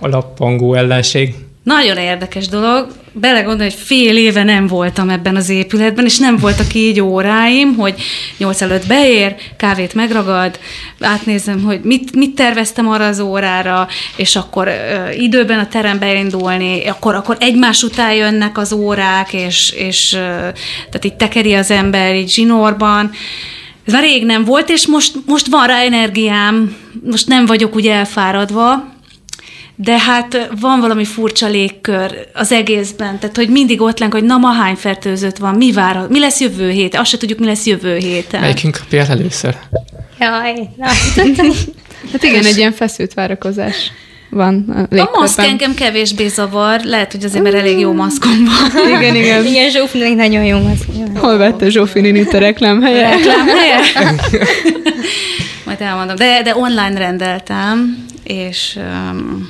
a 0.00 0.08
lappangó 0.08 0.74
ellenség. 0.74 1.34
Nagyon 1.62 1.96
érdekes 1.96 2.48
dolog. 2.48 3.01
Belegondolni, 3.14 3.72
hogy 3.72 3.80
fél 3.82 4.16
éve 4.16 4.42
nem 4.42 4.66
voltam 4.66 5.08
ebben 5.08 5.36
az 5.36 5.48
épületben, 5.48 6.04
és 6.04 6.18
nem 6.18 6.36
voltak 6.36 6.74
így 6.74 7.00
óráim, 7.00 7.74
hogy 7.74 7.94
nyolc 8.38 8.60
előtt 8.60 8.86
beér, 8.86 9.34
kávét 9.56 9.94
megragad, 9.94 10.58
átnézem, 11.00 11.62
hogy 11.62 11.80
mit, 11.82 12.14
mit 12.14 12.34
terveztem 12.34 12.88
arra 12.88 13.06
az 13.06 13.20
órára, 13.20 13.88
és 14.16 14.36
akkor 14.36 14.68
ö, 14.68 15.10
időben 15.10 15.58
a 15.58 15.68
terembe 15.68 16.14
indulni, 16.14 16.88
akkor, 16.88 17.14
akkor 17.14 17.36
egymás 17.40 17.82
után 17.82 18.14
jönnek 18.14 18.58
az 18.58 18.72
órák, 18.72 19.32
és, 19.32 19.70
és 19.70 20.12
ö, 20.12 20.18
tehát 20.18 21.04
így 21.04 21.14
tekeri 21.14 21.54
az 21.54 21.70
ember 21.70 22.14
így 22.14 22.30
zsinórban. 22.30 23.10
Ez 23.86 23.92
már 23.92 24.02
rég 24.02 24.24
nem 24.24 24.44
volt, 24.44 24.70
és 24.70 24.86
most, 24.86 25.14
most 25.26 25.46
van 25.46 25.66
rá 25.66 25.82
energiám, 25.82 26.76
most 27.10 27.28
nem 27.28 27.46
vagyok 27.46 27.74
úgy 27.74 27.86
elfáradva, 27.86 28.92
de 29.82 29.98
hát 29.98 30.48
van 30.60 30.80
valami 30.80 31.04
furcsa 31.04 31.48
légkör 31.48 32.28
az 32.32 32.52
egészben, 32.52 33.18
tehát 33.18 33.36
hogy 33.36 33.48
mindig 33.48 33.80
ott 33.80 33.98
lenk, 33.98 34.12
hogy 34.12 34.24
na 34.24 34.36
ma 34.36 34.50
hány 34.52 34.74
fertőzött 34.74 35.36
van, 35.36 35.54
mi 35.54 35.72
vár, 35.72 36.06
mi 36.08 36.18
lesz 36.18 36.40
jövő 36.40 36.70
hét, 36.70 36.94
azt 36.94 37.10
se 37.10 37.16
tudjuk, 37.16 37.38
mi 37.38 37.46
lesz 37.46 37.66
jövő 37.66 37.96
héten. 37.96 38.40
Melyikünk 38.40 38.76
kapja 38.78 39.00
el 39.00 39.10
először? 39.10 39.56
Jaj, 40.18 40.68
na. 40.76 40.86
hát 42.12 42.22
igen, 42.22 42.44
egy 42.44 42.56
ilyen 42.56 42.72
feszült 42.72 43.14
várakozás 43.14 43.92
van 44.34 44.86
a 44.90 45.00
A 45.00 45.10
maszk 45.18 45.38
engem 45.38 45.74
kevésbé 45.74 46.28
zavar, 46.28 46.80
lehet, 46.84 47.12
hogy 47.12 47.24
azért, 47.24 47.42
mert 47.42 47.54
elég 47.54 47.78
jó 47.78 47.92
maszkom 47.92 48.44
van. 48.44 48.86
igen, 48.98 49.14
igen. 49.14 49.46
Igen, 49.46 49.70
Zsófinek 49.70 50.14
nagyon 50.14 50.44
jó 50.44 50.58
maszk. 50.58 50.84
Hol 51.16 51.36
vette 51.36 51.70
Zsófi 51.70 52.00
Ninit 52.00 52.32
a 52.32 52.38
reklámhelye? 52.38 53.08
Reklámhelye? 53.08 53.78
Majd 55.66 55.80
elmondom. 55.80 56.16
De, 56.16 56.42
de 56.42 56.56
online 56.56 56.98
rendeltem, 56.98 58.04
és 58.24 58.78
um, 59.10 59.48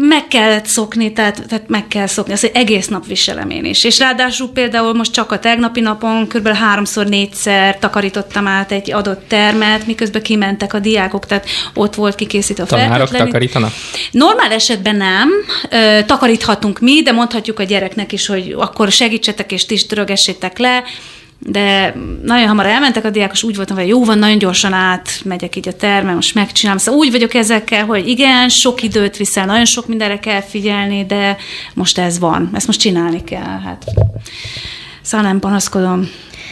meg 0.00 0.28
kellett 0.28 0.66
szokni, 0.66 1.12
tehát, 1.12 1.46
tehát 1.48 1.68
meg 1.68 1.88
kell 1.88 2.06
szokni, 2.06 2.32
azt 2.32 2.50
egész 2.54 2.86
nap 2.86 3.06
viselem 3.06 3.50
én 3.50 3.64
is. 3.64 3.84
És 3.84 3.98
ráadásul 3.98 4.48
például 4.52 4.94
most 4.94 5.12
csak 5.12 5.32
a 5.32 5.38
tegnapi 5.38 5.80
napon 5.80 6.28
kb. 6.28 6.48
háromszor, 6.48 7.06
négyszer 7.06 7.78
takarítottam 7.78 8.46
át 8.46 8.72
egy 8.72 8.92
adott 8.92 9.28
termet, 9.28 9.86
miközben 9.86 10.22
kimentek 10.22 10.74
a 10.74 10.78
diákok, 10.78 11.26
tehát 11.26 11.46
ott 11.74 11.94
volt 11.94 12.14
kikészítve 12.14 12.62
a 12.62 12.66
Tanárok 12.66 13.08
takarítanak? 13.08 13.72
Normál 14.10 14.52
esetben 14.52 14.96
nem, 14.96 15.28
takaríthatunk 16.06 16.80
mi, 16.80 17.02
de 17.02 17.12
mondhatjuk 17.12 17.58
a 17.58 17.62
gyereknek 17.62 18.12
is, 18.12 18.26
hogy 18.26 18.54
akkor 18.58 18.92
segítsetek 18.92 19.52
és 19.52 19.66
ti 19.66 19.74
is 19.74 19.86
le, 20.56 20.82
de 21.38 21.94
nagyon 22.22 22.48
hamar 22.48 22.66
elmentek 22.66 23.04
a 23.04 23.10
diákos, 23.10 23.42
úgy 23.42 23.56
voltam, 23.56 23.76
hogy 23.76 23.88
jó 23.88 24.04
van, 24.04 24.18
nagyon 24.18 24.38
gyorsan 24.38 24.72
át 24.72 25.20
megyek 25.24 25.56
így 25.56 25.68
a 25.68 25.72
termen, 25.72 26.14
most 26.14 26.34
megcsinálom. 26.34 26.80
Szóval 26.80 27.00
úgy 27.00 27.10
vagyok 27.10 27.34
ezekkel, 27.34 27.84
hogy 27.84 28.08
igen, 28.08 28.48
sok 28.48 28.82
időt 28.82 29.16
viszel, 29.16 29.46
nagyon 29.46 29.64
sok 29.64 29.86
mindenre 29.86 30.18
kell 30.18 30.40
figyelni, 30.40 31.06
de 31.06 31.36
most 31.74 31.98
ez 31.98 32.18
van, 32.18 32.50
ezt 32.52 32.66
most 32.66 32.80
csinálni 32.80 33.24
kell. 33.24 33.60
Hát. 33.64 33.84
Szóval 35.02 35.26
nem 35.26 35.38
panaszkodom. 35.38 36.08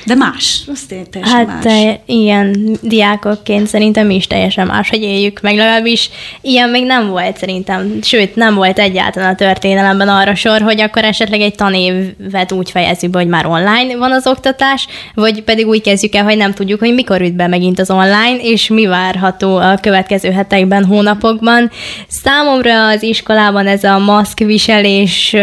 De 0.06 0.14
más, 0.14 0.60
azt 0.72 0.92
én 0.92 1.04
teljesen 1.10 1.36
hát, 1.36 1.46
más. 1.46 1.64
Hát 1.64 2.00
ilyen 2.06 2.76
diákokként 2.82 3.66
szerintem 3.66 4.06
mi 4.06 4.14
is 4.14 4.26
teljesen 4.26 4.66
más, 4.66 4.88
hogy 4.90 5.02
éljük 5.02 5.40
meg, 5.40 5.56
legalábbis 5.56 6.10
ilyen 6.40 6.68
még 6.70 6.84
nem 6.84 7.08
volt 7.08 7.36
szerintem, 7.36 7.98
sőt 8.02 8.36
nem 8.36 8.54
volt 8.54 8.78
egyáltalán 8.78 9.32
a 9.32 9.34
történelemben 9.34 10.08
arra 10.08 10.34
sor, 10.34 10.60
hogy 10.60 10.80
akkor 10.80 11.04
esetleg 11.04 11.40
egy 11.40 11.54
tanévet 11.54 12.52
úgy 12.52 12.70
fejezzük 12.70 13.10
be, 13.10 13.18
hogy 13.18 13.28
már 13.28 13.46
online 13.46 13.96
van 13.96 14.12
az 14.12 14.26
oktatás, 14.26 14.86
vagy 15.14 15.42
pedig 15.42 15.66
úgy 15.66 15.80
kezdjük 15.80 16.14
el, 16.14 16.24
hogy 16.24 16.36
nem 16.36 16.52
tudjuk, 16.52 16.80
hogy 16.80 16.94
mikor 16.94 17.20
üt 17.20 17.36
be 17.36 17.46
megint 17.46 17.78
az 17.78 17.90
online, 17.90 18.36
és 18.40 18.68
mi 18.68 18.86
várható 18.86 19.56
a 19.56 19.78
következő 19.82 20.30
hetekben, 20.30 20.84
hónapokban. 20.84 21.70
Számomra 22.08 22.86
az 22.86 23.02
iskolában 23.02 23.66
ez 23.66 23.84
a 23.84 23.98
maszkviselés 23.98 25.34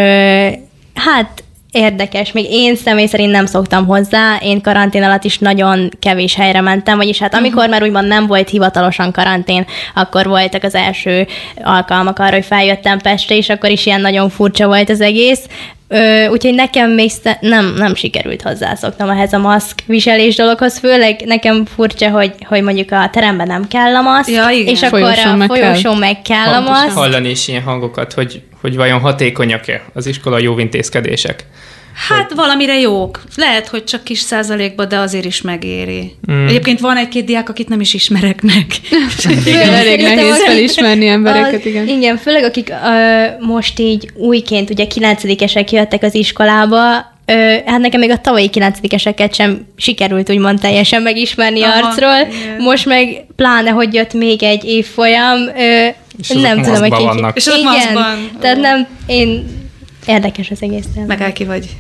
hát 0.94 1.44
érdekes. 1.74 2.32
Még 2.32 2.46
én 2.50 2.76
személy 2.76 3.06
szerint 3.06 3.32
nem 3.32 3.46
szoktam 3.46 3.86
hozzá. 3.86 4.38
Én 4.42 4.62
karantén 4.62 5.04
alatt 5.04 5.24
is 5.24 5.38
nagyon 5.38 5.90
kevés 6.00 6.36
helyre 6.36 6.62
mentem, 6.62 6.98
vagyis 6.98 7.20
hát 7.20 7.34
amikor 7.34 7.58
uh-huh. 7.58 7.72
már 7.72 7.84
úgymond 7.84 8.08
nem 8.08 8.28
volt 8.28 8.50
hivatalosan 8.50 9.12
karantén, 9.12 9.66
akkor 9.96 10.28
voltak 10.28 10.64
az 10.64 10.76
első 10.76 11.28
alkalmak 11.64 12.20
arra, 12.20 12.34
hogy 12.34 12.46
feljöttem 12.46 13.00
Pestre, 13.00 13.36
és 13.36 13.50
akkor 13.50 13.70
is 13.70 13.86
ilyen 13.86 14.02
nagyon 14.02 14.30
furcsa 14.30 14.68
volt 14.68 14.90
az 14.90 15.02
egész. 15.02 15.48
Ö, 15.94 16.28
úgyhogy 16.28 16.54
nekem 16.54 16.92
még 16.92 17.12
nem, 17.40 17.74
nem 17.78 17.96
sikerült 17.96 18.42
hozzászoknom 18.42 19.10
ehhez 19.10 19.34
a 19.34 19.38
maszk 19.38 19.80
viselés 19.86 20.36
dologhoz, 20.36 20.78
főleg 20.78 21.22
nekem 21.26 21.66
furcsa, 21.66 22.10
hogy, 22.10 22.34
hogy 22.46 22.64
mondjuk 22.64 22.92
a 22.92 23.10
teremben 23.12 23.48
nem 23.48 23.68
kell 23.68 23.96
a 23.96 24.02
maszk, 24.02 24.30
ja, 24.30 24.50
igen. 24.50 24.74
és 24.74 24.82
akkor 24.82 25.00
folyosón 25.00 25.34
a 25.34 25.36
meg 25.36 25.48
folyosón 25.48 25.92
kell. 25.92 26.00
meg 26.00 26.22
kell 26.22 26.54
a 26.54 26.60
maszk. 26.60 26.98
Hallani 26.98 27.30
is 27.30 27.48
ilyen 27.48 27.62
hangokat, 27.62 28.14
hogy, 28.14 28.42
hogy 28.62 28.76
vajon 28.76 29.00
hatékonyak-e 29.00 29.82
az 29.94 30.06
iskola 30.06 30.38
jó 30.38 30.60
intézkedések. 30.60 31.46
Hát 31.94 32.28
hogy... 32.28 32.36
valamire 32.36 32.80
jók. 32.80 33.22
Lehet, 33.36 33.68
hogy 33.68 33.84
csak 33.84 34.04
kis 34.04 34.20
százalékban, 34.20 34.88
de 34.88 34.98
azért 34.98 35.26
is 35.26 35.42
megéri. 35.42 36.16
Mm. 36.32 36.48
Egyébként 36.48 36.80
van 36.80 36.98
egy-két 36.98 37.26
diák, 37.26 37.50
akit 37.50 37.70
nem 37.70 37.80
is 37.80 37.94
ismerek 37.94 38.42
meg. 38.42 38.66
igen, 39.46 39.74
elég 39.74 40.02
nehéz 40.02 40.44
felismerni 40.44 41.08
embereket, 41.08 41.66
igen. 41.66 41.88
Igen, 41.88 42.18
főleg 42.18 42.44
akik 42.44 42.70
uh, 42.70 43.48
most 43.48 43.80
így 43.80 44.10
újként, 44.16 44.70
ugye 44.70 44.88
kilencedikesek 44.88 45.72
jöttek 45.72 46.04
az 46.04 46.16
iskolába, 46.16 47.12
Ö, 47.26 47.56
hát 47.66 47.80
nekem 47.80 48.00
még 48.00 48.12
a 48.12 48.18
tavalyi 48.18 48.50
kilencedikeseket 48.50 49.36
sem 49.36 49.68
sikerült 49.76 50.30
úgymond 50.30 50.60
teljesen 50.60 51.02
megismerni 51.02 51.62
Aha, 51.62 51.88
arcról. 51.88 52.28
Igen. 52.44 52.62
Most 52.62 52.86
meg 52.86 53.26
pláne, 53.36 53.70
hogy 53.70 53.94
jött 53.94 54.14
még 54.14 54.44
egy 54.44 54.64
évfolyam, 54.66 55.38
ö, 55.58 55.88
és 56.20 56.28
nem 56.28 56.62
tudom, 56.62 56.80
hogy 56.80 56.94
ki... 56.94 57.04
Vannak. 57.04 57.38
És 57.38 57.48
igen, 57.48 57.64
maszkban. 57.64 58.30
tehát 58.40 58.58
nem, 58.58 58.88
én 59.06 59.62
Érdekes 60.06 60.52
az 60.52 60.62
egész. 60.62 60.86
Meg 61.08 61.22
el 61.22 61.34
ki 61.34 61.46
vagy. 61.46 61.78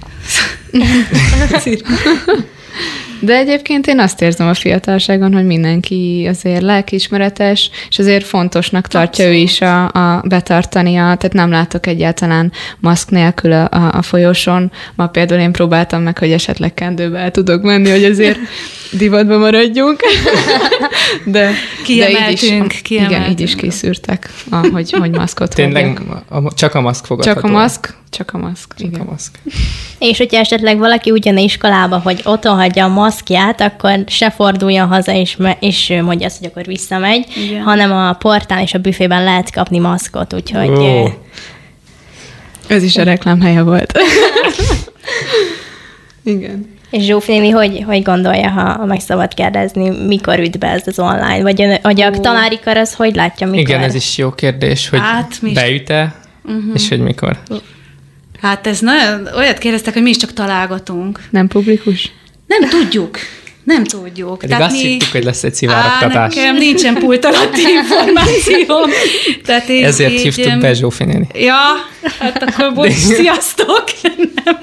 De 3.23 3.35
egyébként 3.35 3.87
én 3.87 3.99
azt 3.99 4.21
érzem 4.21 4.47
a 4.47 4.53
fiatalságon, 4.53 5.33
hogy 5.33 5.45
mindenki 5.45 6.25
azért 6.29 6.61
lelkiismeretes, 6.61 7.69
és 7.89 7.99
azért 7.99 8.25
fontosnak 8.25 8.87
tartja 8.87 9.25
Abszolút. 9.25 9.41
ő 9.41 9.43
is 9.43 9.61
a, 9.61 9.83
a 9.83 10.23
betartani, 10.27 10.95
a, 10.95 11.01
tehát 11.01 11.33
nem 11.33 11.51
látok 11.51 11.87
egyáltalán 11.87 12.51
maszk 12.79 13.09
nélkül 13.09 13.51
a, 13.51 13.67
a, 13.71 13.91
a 13.93 14.01
folyosón. 14.01 14.71
Ma 14.95 15.07
például 15.07 15.41
én 15.41 15.51
próbáltam 15.51 16.01
meg, 16.01 16.17
hogy 16.17 16.31
esetleg 16.31 16.73
kendőbe 16.73 17.19
el 17.19 17.31
tudok 17.31 17.61
menni, 17.61 17.89
hogy 17.89 18.03
azért 18.03 18.39
divatba 18.97 19.37
maradjunk. 19.37 19.99
De, 21.25 21.51
de 21.87 22.29
így 22.29 22.43
is, 22.43 22.51
igen, 22.89 23.29
így 23.29 23.41
is 23.41 23.55
kiszűrtek, 23.55 24.29
a, 24.49 24.55
hogy, 24.71 25.11
maszkot 25.11 25.55
Tényleg 25.55 26.01
a, 26.29 26.53
csak 26.53 26.75
a 26.75 26.81
maszk 26.81 27.05
fogadható. 27.05 27.41
Csak 27.41 27.49
a 27.49 27.53
maszk, 27.53 27.95
csak 28.09 28.33
a 28.33 28.37
maszk. 28.37 28.73
Csak 28.77 28.87
igen. 28.87 29.01
a 29.01 29.03
maszk. 29.09 29.39
És 29.99 30.17
hogyha 30.17 30.39
esetleg 30.39 30.77
valaki 30.77 31.11
ugyan 31.11 31.37
iskolába, 31.37 31.99
hogy 31.99 32.21
otthon 32.23 32.55
hagyja 32.55 32.85
a 32.85 32.87
maszkját, 33.13 33.61
akkor 33.61 34.03
se 34.07 34.29
forduljon 34.29 34.87
haza, 34.87 35.11
és, 35.11 35.37
és 35.59 35.93
mondja 36.01 36.25
azt, 36.25 36.37
hogy 36.37 36.47
akkor 36.47 36.65
visszamegy, 36.65 37.25
igen. 37.35 37.61
hanem 37.61 37.91
a 37.91 38.13
portán 38.13 38.59
és 38.59 38.73
a 38.73 38.77
büfében 38.77 39.23
lehet 39.23 39.51
kapni 39.51 39.79
maszkot, 39.79 40.33
úgyhogy... 40.33 40.69
Oh. 40.69 41.09
Ez 42.67 42.83
is 42.83 42.97
a 42.97 43.03
reklámhelye 43.03 43.61
volt. 43.61 43.99
igen. 46.23 46.71
És 46.89 47.03
Zsófi 47.03 47.49
hogy, 47.49 47.83
hogy 47.85 48.01
gondolja, 48.01 48.49
ha 48.49 48.85
meg 48.85 48.99
szabad 48.99 49.33
kérdezni, 49.33 50.05
mikor 50.05 50.39
üt 50.39 50.59
be 50.59 50.67
ez 50.67 50.81
az 50.85 50.99
online? 50.99 51.41
Vagy, 51.41 51.79
vagy 51.81 52.01
a 52.01 52.09
tanári 52.09 52.59
kar 52.63 52.77
az 52.77 52.93
hogy 52.93 53.15
látja, 53.15 53.47
mikor? 53.47 53.69
Igen, 53.69 53.81
ez 53.81 53.95
is 53.95 54.17
jó 54.17 54.31
kérdés, 54.31 54.89
hogy 54.89 54.99
hát, 54.99 55.39
beüt-e, 55.53 56.15
uh-huh. 56.43 56.63
és 56.73 56.89
hogy 56.89 56.99
mikor. 56.99 57.37
Hát 58.41 58.67
ez 58.67 58.79
nagyon, 58.79 59.27
olyat 59.35 59.57
kérdeztek, 59.57 59.93
hogy 59.93 60.03
mi 60.03 60.09
is 60.09 60.17
csak 60.17 60.33
találgatunk. 60.33 61.19
Nem 61.29 61.47
publikus? 61.47 62.11
Nem 62.59 62.69
tudjuk. 62.69 63.17
Nem 63.63 63.83
tudjuk. 63.83 64.37
Pedig 64.37 64.55
Tehát 64.55 64.71
azt 64.71 64.81
mi... 64.81 64.87
hittük, 64.87 65.11
hogy 65.11 65.23
lesz 65.23 65.43
egy 65.43 65.53
szivárogtatás. 65.55 66.15
Á, 66.15 66.27
nekem 66.27 66.55
nincsen 66.55 66.93
pult 66.93 67.25
alatti 67.25 67.61
információ. 67.77 68.75
Tehát 69.45 69.69
így, 69.69 69.81
Ezért 69.83 70.11
így, 70.11 70.21
hívtuk 70.21 70.59
be 70.59 70.73
Zsófi 70.73 71.03
néni. 71.03 71.27
Ja, 71.33 71.55
hát 72.19 72.43
akkor 72.43 72.73
bocs, 72.75 72.91
sziasztok. 72.91 73.83
nem. 74.43 74.57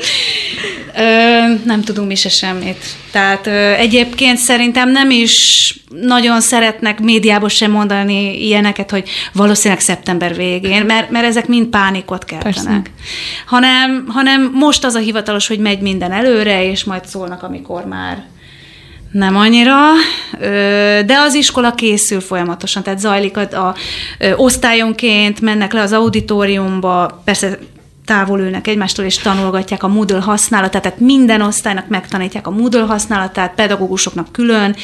Ö, 0.97 1.55
nem 1.65 1.83
tudunk 1.83 2.09
mi 2.09 2.15
se 2.15 2.29
semmit. 2.29 2.85
Tehát 3.11 3.47
ö, 3.47 3.73
egyébként 3.73 4.39
szerintem 4.39 4.91
nem 4.91 5.11
is 5.11 5.75
nagyon 6.01 6.41
szeretnek 6.41 7.01
médiából 7.01 7.49
sem 7.49 7.71
mondani 7.71 8.47
ilyeneket, 8.47 8.91
hogy 8.91 9.09
valószínűleg 9.33 9.83
szeptember 9.83 10.35
végén, 10.37 10.85
mert, 10.85 11.11
mert 11.11 11.27
ezek 11.27 11.47
mind 11.47 11.67
pánikot 11.67 12.25
keltenek. 12.25 12.91
Hanem, 13.47 14.05
hanem 14.09 14.51
most 14.55 14.85
az 14.85 14.95
a 14.95 14.99
hivatalos, 14.99 15.47
hogy 15.47 15.59
megy 15.59 15.81
minden 15.81 16.13
előre, 16.13 16.71
és 16.71 16.85
majd 16.85 17.07
szólnak, 17.07 17.43
amikor 17.43 17.85
már 17.85 18.25
nem 19.11 19.37
annyira, 19.37 19.77
de 21.07 21.19
az 21.27 21.35
iskola 21.35 21.75
készül 21.75 22.21
folyamatosan, 22.21 22.83
tehát 22.83 22.99
zajlik 22.99 23.37
a, 23.37 23.41
a 23.41 23.75
osztályonként, 24.37 25.41
mennek 25.41 25.73
le 25.73 25.81
az 25.81 25.93
auditoriumba, 25.93 27.21
persze 27.25 27.59
távol 28.05 28.41
ülnek 28.41 28.67
egymástól, 28.67 29.05
és 29.05 29.19
tanulgatják 29.19 29.83
a 29.83 29.89
Moodle 29.89 30.21
használatát, 30.21 30.83
tehát 30.83 31.01
minden 31.01 31.41
osztálynak 31.41 31.89
megtanítják 31.89 32.47
a 32.47 32.51
Moodle 32.51 32.81
használatát, 32.81 33.55
pedagógusoknak 33.55 34.33
külön. 34.33 34.77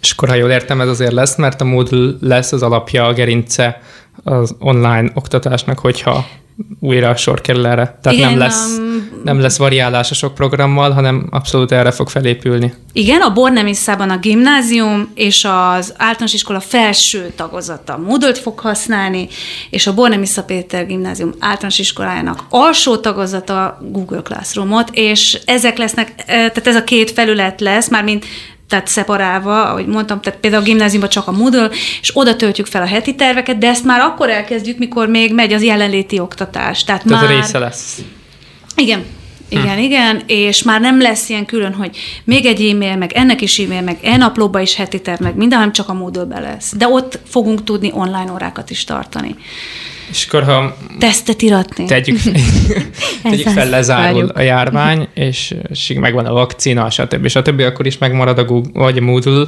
És 0.00 0.10
akkor, 0.10 0.28
ha 0.28 0.34
jól 0.34 0.50
értem, 0.50 0.80
ez 0.80 0.88
azért 0.88 1.12
lesz, 1.12 1.36
mert 1.36 1.60
a 1.60 1.64
Moodle 1.64 2.12
lesz 2.20 2.52
az 2.52 2.62
alapja, 2.62 3.06
a 3.06 3.12
gerince 3.12 3.80
az 4.24 4.54
online 4.58 5.10
oktatásnak, 5.14 5.78
hogyha 5.78 6.26
újra 6.80 7.16
sor 7.16 7.40
kerül 7.40 7.66
erre. 7.66 7.98
Tehát 8.02 8.18
Igen, 8.18 8.30
nem, 8.30 8.38
lesz, 8.38 8.76
um, 8.78 9.10
nem 9.24 9.40
lesz 9.40 9.56
variálás 9.56 10.10
a 10.10 10.14
sok 10.14 10.34
programmal, 10.34 10.90
hanem 10.90 11.26
abszolút 11.30 11.72
erre 11.72 11.90
fog 11.90 12.08
felépülni. 12.08 12.74
Igen, 12.92 13.20
a 13.20 13.32
Bornemisszában 13.32 14.10
a 14.10 14.18
gimnázium 14.18 15.10
és 15.14 15.44
az 15.44 15.94
általános 15.96 16.32
iskola 16.32 16.60
felső 16.60 17.32
tagozata 17.36 17.98
moodle 17.98 18.34
fog 18.34 18.58
használni, 18.58 19.28
és 19.70 19.86
a 19.86 19.94
Bornemissza 19.94 20.44
Péter 20.44 20.86
gimnázium 20.86 21.34
általános 21.38 21.78
iskolájának 21.78 22.44
alsó 22.50 22.96
tagozata 22.96 23.78
Google 23.90 24.22
Classroomot, 24.22 24.88
és 24.92 25.38
ezek 25.44 25.78
lesznek, 25.78 26.12
eh, 26.16 26.24
tehát 26.26 26.66
ez 26.66 26.76
a 26.76 26.84
két 26.84 27.10
felület 27.10 27.60
lesz, 27.60 27.88
már 27.88 28.04
mint 28.04 28.24
tehát 28.68 28.86
szeparálva, 28.88 29.70
ahogy 29.70 29.86
mondtam, 29.86 30.20
tehát 30.20 30.40
például 30.40 30.62
a 30.62 30.66
gimnáziumban 30.66 31.10
csak 31.10 31.26
a 31.26 31.32
Moodle, 31.32 31.70
és 32.00 32.10
oda 32.14 32.36
töltjük 32.36 32.66
fel 32.66 32.82
a 32.82 32.86
heti 32.86 33.14
terveket, 33.14 33.58
de 33.58 33.68
ezt 33.68 33.84
már 33.84 34.00
akkor 34.00 34.30
elkezdjük, 34.30 34.78
mikor 34.78 35.08
még 35.08 35.34
megy 35.34 35.52
az 35.52 35.62
jelenléti 35.62 36.18
oktatás. 36.18 36.84
Tehát, 36.84 37.04
tehát 37.04 37.28
már... 37.28 37.36
része 37.36 37.58
lesz. 37.58 37.98
Igen, 38.76 39.04
igen, 39.48 39.76
hm. 39.76 39.82
igen, 39.82 40.22
és 40.26 40.62
már 40.62 40.80
nem 40.80 41.00
lesz 41.00 41.28
ilyen 41.28 41.46
külön, 41.46 41.74
hogy 41.74 41.96
még 42.24 42.46
egy 42.46 42.64
e-mail, 42.64 42.96
meg 42.96 43.12
ennek 43.12 43.40
is 43.40 43.58
e-mail, 43.58 43.82
meg 43.82 43.98
e-naplóba 44.02 44.60
is 44.60 44.74
heti 44.74 45.00
terv, 45.00 45.20
meg 45.20 45.36
minden, 45.36 45.58
hanem 45.58 45.72
csak 45.72 45.88
a 45.88 45.92
moodle 45.92 46.40
lesz. 46.40 46.72
De 46.76 46.88
ott 46.88 47.18
fogunk 47.26 47.64
tudni 47.64 47.90
online 47.94 48.32
órákat 48.32 48.70
is 48.70 48.84
tartani. 48.84 49.36
És 50.10 50.26
akkor, 50.26 50.44
ha 50.44 50.76
tesztet 50.98 51.42
iratni. 51.42 51.84
Tegyük, 51.84 52.18
tegyük 53.22 53.48
fel, 53.48 53.68
lezárul 53.68 54.28
a 54.28 54.40
járvány, 54.40 55.08
és, 55.14 55.54
és 55.70 55.92
megvan 56.00 56.26
a 56.26 56.32
vakcina, 56.32 56.90
stb. 56.90 57.28
stb. 57.28 57.60
akkor 57.60 57.86
is 57.86 57.98
megmarad 57.98 58.38
a 58.38 58.44
Google, 58.44 58.82
vagy 58.82 58.98
a 58.98 59.00
Moodle, 59.00 59.46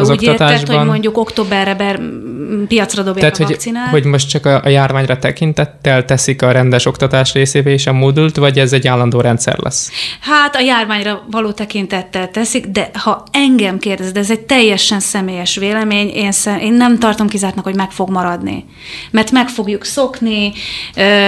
az 0.00 0.10
úgy 0.10 0.22
érted, 0.22 0.68
hogy 0.68 0.86
mondjuk 0.86 1.18
októberre 1.18 1.74
ber, 1.74 2.00
piacra 2.68 3.02
dobják 3.02 3.32
Tehát, 3.32 3.50
a 3.50 3.52
vakcinát? 3.52 3.90
Hogy, 3.90 4.00
hogy 4.00 4.10
most 4.10 4.28
csak 4.28 4.46
a, 4.46 4.60
a 4.64 4.68
járványra 4.68 5.18
tekintettel 5.18 6.04
teszik 6.04 6.42
a 6.42 6.50
rendes 6.50 6.86
oktatás 6.86 7.32
részévé 7.32 7.72
és 7.72 7.86
a 7.86 7.92
moodle 7.92 8.28
vagy 8.34 8.58
ez 8.58 8.72
egy 8.72 8.86
állandó 8.86 9.20
rendszer 9.20 9.58
lesz? 9.58 9.90
Hát 10.20 10.56
a 10.56 10.60
járványra 10.60 11.26
való 11.30 11.50
tekintettel 11.50 12.30
teszik, 12.30 12.66
de 12.66 12.90
ha 12.94 13.24
engem 13.32 13.78
kérdez, 13.78 14.12
de 14.12 14.20
ez 14.20 14.30
egy 14.30 14.40
teljesen 14.40 15.00
személyes 15.00 15.56
vélemény, 15.56 16.08
én, 16.08 16.32
szem, 16.32 16.58
én 16.58 16.72
nem 16.72 16.98
tartom 16.98 17.28
kizártnak, 17.28 17.64
hogy 17.64 17.76
meg 17.76 17.90
fog 17.90 18.10
maradni. 18.10 18.64
Mert 19.10 19.30
meg 19.30 19.48
fogjuk 19.48 19.84
szokni, 19.84 20.52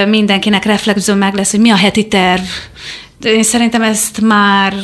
mindenkinek 0.08 0.64
reflexző 0.64 1.14
meg 1.14 1.34
lesz, 1.34 1.50
hogy 1.50 1.60
mi 1.60 1.70
a 1.70 1.76
heti 1.76 2.08
terv. 2.08 2.42
Én 3.22 3.42
szerintem 3.42 3.82
ezt 3.82 4.20
már 4.20 4.74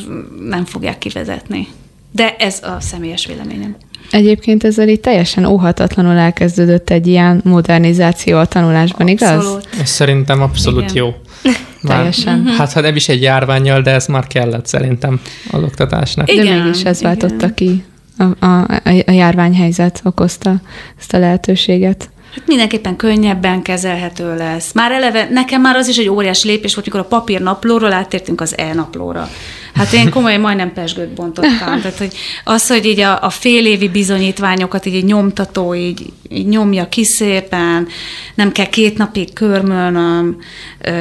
nem 0.49 0.65
fogják 0.65 0.99
kivezetni. 0.99 1.69
De 2.11 2.37
ez 2.39 2.63
a 2.63 2.81
személyes 2.81 3.27
véleményem. 3.27 3.77
Egyébként 4.11 4.65
ezzel 4.65 4.89
így 4.89 5.01
teljesen 5.01 5.45
óhatatlanul 5.45 6.17
elkezdődött 6.17 6.91
egy 6.91 7.07
ilyen 7.07 7.41
modernizáció 7.45 8.39
a 8.39 8.47
tanulásban, 8.47 9.09
abszolút. 9.09 9.43
igaz? 9.43 9.81
Ez 9.81 9.91
szerintem 9.91 10.43
abszolút 10.43 10.91
Igen. 10.91 10.95
jó. 10.95 11.15
Már, 11.81 11.97
teljesen. 11.97 12.39
Mhm. 12.39 12.49
Hát 12.49 12.73
ha 12.73 12.81
nem 12.81 12.97
is 12.97 13.09
egy 13.09 13.23
járványjal, 13.23 13.81
de 13.81 13.91
ez 13.91 14.07
már 14.07 14.27
kellett 14.27 14.67
szerintem 14.67 15.21
az 15.51 15.63
oktatásnak. 15.63 16.33
Igen, 16.33 16.45
de 16.59 16.63
mégis 16.63 16.83
ez 16.83 17.03
váltotta 17.03 17.55
ki. 17.55 17.85
A, 18.19 18.47
a, 18.47 18.81
a 19.07 19.11
járványhelyzet 19.11 20.01
okozta 20.05 20.55
ezt 20.99 21.15
a 21.15 21.19
lehetőséget. 21.19 22.11
Hát 22.35 22.47
mindenképpen 22.47 22.97
könnyebben 22.97 23.63
kezelhető 23.63 24.37
lesz. 24.37 24.73
Már 24.73 24.93
eleve, 24.93 25.29
nekem 25.31 25.61
már 25.61 25.77
az 25.77 25.89
is 25.89 25.97
egy 25.97 26.09
óriás 26.09 26.45
lépés 26.45 26.75
volt, 26.75 26.87
mikor 26.87 27.01
a 27.01 27.05
papír 27.05 27.41
naplóról 27.41 27.93
áttértünk 27.93 28.41
az 28.41 28.59
e-naplóra. 28.59 29.29
Hát 29.75 29.93
én 29.93 30.11
komolyan 30.11 30.41
majdnem 30.41 30.73
pesgőt 30.73 31.15
bontottam. 31.15 31.81
Tehát, 31.83 31.99
hogy 31.99 32.15
az, 32.45 32.69
hogy 32.69 32.87
így 32.87 33.01
a, 33.01 33.23
a 33.23 33.31
fél 33.31 33.67
évi 33.67 33.89
bizonyítványokat 33.89 34.87
így 34.87 34.95
egy 34.95 35.05
nyomtató 35.05 35.75
így, 35.75 36.13
így 36.29 36.47
nyomja 36.47 36.89
ki 36.89 37.05
szépen, 37.05 37.87
nem 38.35 38.53
kell 38.53 38.69
két 38.69 38.97
napig 38.99 39.33
körmölnöm, 39.33 40.37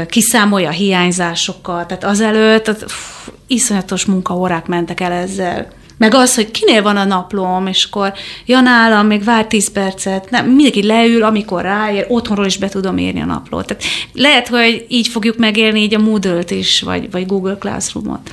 kiszámolja 0.10 0.68
a 0.68 0.72
hiányzásokat. 0.72 1.88
Tehát 1.88 2.04
azelőtt 2.04 2.64
tehát, 2.64 2.84
pff, 2.84 3.28
iszonyatos 3.48 4.06
munkaórák 4.06 4.66
mentek 4.66 5.00
el 5.00 5.12
ezzel. 5.12 5.68
Meg 5.98 6.14
az, 6.14 6.36
hogy 6.36 6.52
kinél 6.52 6.82
van 6.82 6.98
a 6.98 7.06
naplóm, 7.06 7.68
és 7.68 7.84
akkor 7.84 8.14
ja 8.46 8.60
nálam, 8.60 9.08
még 9.08 9.24
vár 9.24 9.46
10 9.46 9.72
percet, 9.72 10.30
nem, 10.30 10.46
mindenki 10.46 10.86
leül, 10.86 11.24
amikor 11.24 11.62
ráér, 11.62 12.06
otthonról 12.08 12.46
is 12.46 12.58
be 12.58 12.70
tudom 12.70 12.98
írni 12.98 13.22
a 13.22 13.26
naplót. 13.26 13.66
Tehát 13.66 13.84
lehet, 14.14 14.48
hogy 14.48 14.86
így 14.88 15.08
fogjuk 15.08 15.38
megélni 15.38 15.80
így 15.80 15.94
a 15.94 16.00
Moodle-t 16.00 16.52
is, 16.52 16.82
vagy, 16.82 17.12
vagy 17.12 17.26
Google 17.26 17.56
Classroom-ot. 17.60 18.32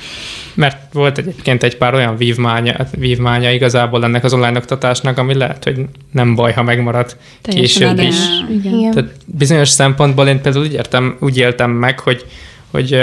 Mert 0.55 0.93
volt 0.93 1.19
egyébként 1.19 1.63
egy 1.63 1.77
pár 1.77 1.95
olyan 1.95 2.17
vívmánya, 2.17 2.77
vívmánya 2.91 3.51
igazából 3.51 4.05
ennek 4.05 4.25
az 4.25 4.33
online 4.33 4.59
oktatásnak, 4.59 5.19
ami 5.19 5.35
lehet, 5.35 5.65
hogy 5.65 5.85
nem 6.13 6.35
baj, 6.35 6.53
ha 6.53 6.63
megmarad 6.63 7.17
Teljesen 7.43 7.97
később 7.97 8.09
is. 8.09 8.17
Igen. 8.51 8.91
Tehát 8.91 9.11
bizonyos 9.27 9.69
szempontból 9.69 10.27
én 10.27 10.41
például 10.41 10.65
úgy, 10.65 10.73
értem, 10.73 11.17
úgy 11.21 11.37
éltem 11.37 11.71
meg, 11.71 11.99
hogy, 11.99 12.25
hogy 12.71 12.99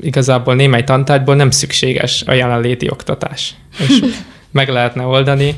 igazából 0.00 0.54
némely 0.54 0.84
tantárgyból 0.84 1.34
nem 1.34 1.50
szükséges 1.50 2.22
a 2.26 2.32
jelenléti 2.32 2.90
oktatás. 2.90 3.54
És 3.78 4.00
meg 4.52 4.68
lehetne 4.68 5.04
oldani 5.04 5.54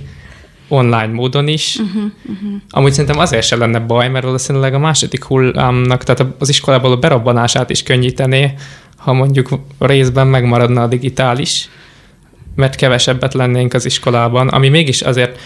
online 0.69 1.07
módon 1.07 1.49
is. 1.49 1.77
Uh-huh, 1.77 2.03
uh-huh. 2.23 2.61
Amúgy 2.71 2.93
szerintem 2.93 3.19
azért 3.19 3.47
sem 3.47 3.59
lenne 3.59 3.79
baj, 3.79 4.09
mert 4.09 4.25
valószínűleg 4.25 4.75
a 4.75 4.79
második 4.79 5.25
hullámnak, 5.25 6.03
tehát 6.03 6.35
az 6.39 6.49
iskolából 6.49 6.93
a 6.93 6.97
berobbanását 6.97 7.71
is 7.71 7.83
könnyítené, 7.83 8.55
ha 8.97 9.13
mondjuk 9.13 9.49
részben 9.79 10.27
megmaradna 10.27 10.83
a 10.83 10.87
digitális, 10.87 11.69
mert 12.55 12.75
kevesebbet 12.75 13.35
lennénk 13.35 13.75
az 13.75 13.85
iskolában, 13.85 14.49
ami 14.49 14.69
mégis 14.69 15.03
azért 15.03 15.39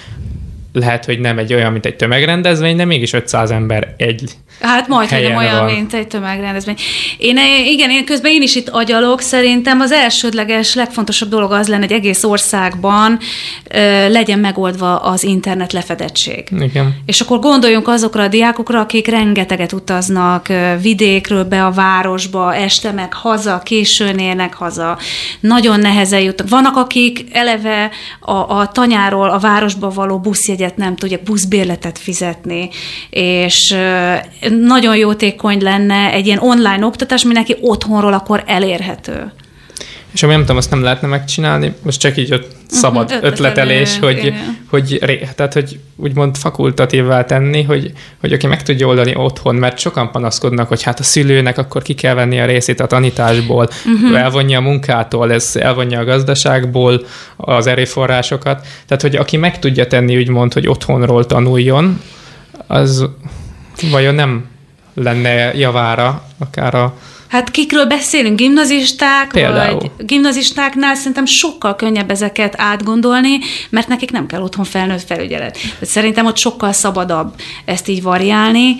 lehet, 0.78 1.04
hogy 1.04 1.20
nem 1.20 1.38
egy 1.38 1.54
olyan, 1.54 1.72
mint 1.72 1.86
egy 1.86 1.96
tömegrendezvény, 1.96 2.76
de 2.76 2.84
mégis 2.84 3.12
500 3.12 3.50
ember 3.50 3.94
egy 3.96 4.30
Hát 4.60 4.88
majd, 4.88 5.08
hogy 5.08 5.18
helyen 5.18 5.36
olyan, 5.36 5.64
van. 5.64 5.74
mint 5.74 5.94
egy 5.94 6.06
tömegrendezvény. 6.06 6.76
Én, 7.18 7.38
igen, 7.66 7.90
én 7.90 8.04
közben 8.04 8.32
én 8.32 8.42
is 8.42 8.54
itt 8.54 8.68
agyalok, 8.68 9.20
szerintem 9.20 9.80
az 9.80 9.92
elsődleges, 9.92 10.74
legfontosabb 10.74 11.28
dolog 11.28 11.52
az 11.52 11.68
lenne, 11.68 11.82
hogy 11.82 11.92
egész 11.92 12.24
országban 12.24 13.18
ö, 13.70 14.08
legyen 14.08 14.38
megoldva 14.38 14.96
az 14.96 15.22
internet 15.24 15.72
lefedettség. 15.72 16.48
Igen. 16.60 16.96
És 17.06 17.20
akkor 17.20 17.38
gondoljunk 17.38 17.88
azokra 17.88 18.22
a 18.22 18.28
diákokra, 18.28 18.80
akik 18.80 19.06
rengeteget 19.06 19.72
utaznak 19.72 20.48
ö, 20.48 20.72
vidékről 20.80 21.44
be 21.44 21.64
a 21.64 21.70
városba, 21.70 22.54
este 22.54 22.92
meg 22.92 23.12
haza, 23.12 23.60
későn 23.64 24.18
érnek 24.18 24.54
haza, 24.54 24.98
nagyon 25.40 25.80
nehezen 25.80 26.20
jutnak. 26.20 26.48
Vannak, 26.48 26.76
akik 26.76 27.24
eleve 27.32 27.90
a, 28.20 28.32
a 28.32 28.68
tanyáról 28.72 29.30
a 29.30 29.38
városba 29.38 29.88
való 29.88 30.18
buszjegyet 30.18 30.65
nem 30.74 30.96
tudják, 30.96 31.22
buszbérletet 31.22 31.98
fizetni, 31.98 32.68
és 33.10 33.76
nagyon 34.60 34.96
jótékony 34.96 35.62
lenne 35.62 36.12
egy 36.12 36.26
ilyen 36.26 36.38
online 36.38 36.86
oktatás, 36.86 37.24
ami 37.24 37.32
neki 37.32 37.56
otthonról 37.60 38.12
akkor 38.12 38.42
elérhető. 38.46 39.32
És 40.16 40.22
ami 40.22 40.32
nem 40.32 40.40
tudom, 40.40 40.56
azt 40.56 40.70
nem 40.70 40.82
lehetne 40.82 41.08
megcsinálni, 41.08 41.74
most 41.82 42.00
csak 42.00 42.16
így 42.16 42.32
ott 42.32 42.50
szabad 42.66 43.02
ötletelő, 43.02 43.32
ötletelés, 43.32 43.98
hogy, 43.98 44.16
igen. 44.16 44.58
hogy, 44.70 44.98
ré- 45.02 45.34
tehát, 45.34 45.52
hogy 45.52 45.78
úgymond 45.96 46.36
fakultatívvá 46.36 47.24
tenni, 47.24 47.62
hogy, 47.62 47.92
hogy 48.20 48.32
aki 48.32 48.46
meg 48.46 48.62
tudja 48.62 48.86
oldani 48.86 49.14
otthon, 49.16 49.54
mert 49.54 49.78
sokan 49.78 50.10
panaszkodnak, 50.10 50.68
hogy 50.68 50.82
hát 50.82 51.00
a 51.00 51.02
szülőnek 51.02 51.58
akkor 51.58 51.82
ki 51.82 51.94
kell 51.94 52.14
venni 52.14 52.40
a 52.40 52.46
részét 52.46 52.80
a 52.80 52.86
tanításból, 52.86 53.68
uh-huh. 53.86 54.20
elvonja 54.20 54.58
a 54.58 54.62
munkától, 54.62 55.32
ez 55.32 55.56
elvonja 55.56 56.00
a 56.00 56.04
gazdaságból 56.04 57.04
az 57.36 57.66
erőforrásokat. 57.66 58.66
Tehát, 58.86 59.02
hogy 59.02 59.16
aki 59.16 59.36
meg 59.36 59.58
tudja 59.58 59.86
tenni, 59.86 60.16
úgymond, 60.16 60.52
hogy 60.52 60.68
otthonról 60.68 61.26
tanuljon, 61.26 62.00
az 62.66 63.06
vajon 63.90 64.14
nem 64.14 64.44
lenne 64.94 65.54
javára 65.54 66.22
akár 66.38 66.74
a 66.74 66.94
Hát 67.28 67.50
kikről 67.50 67.86
beszélünk? 67.86 68.36
Gimnazisták? 68.36 69.30
Például. 69.30 69.78
Vagy 69.78 69.90
gimnazistáknál 70.06 70.94
szerintem 70.94 71.24
sokkal 71.24 71.76
könnyebb 71.76 72.10
ezeket 72.10 72.54
átgondolni, 72.56 73.38
mert 73.70 73.88
nekik 73.88 74.10
nem 74.10 74.26
kell 74.26 74.40
otthon 74.42 74.64
felnőtt 74.64 75.06
felügyelet. 75.06 75.58
Szerintem 75.82 76.26
ott 76.26 76.36
sokkal 76.36 76.72
szabadabb 76.72 77.34
ezt 77.64 77.88
így 77.88 78.02
variálni. 78.02 78.76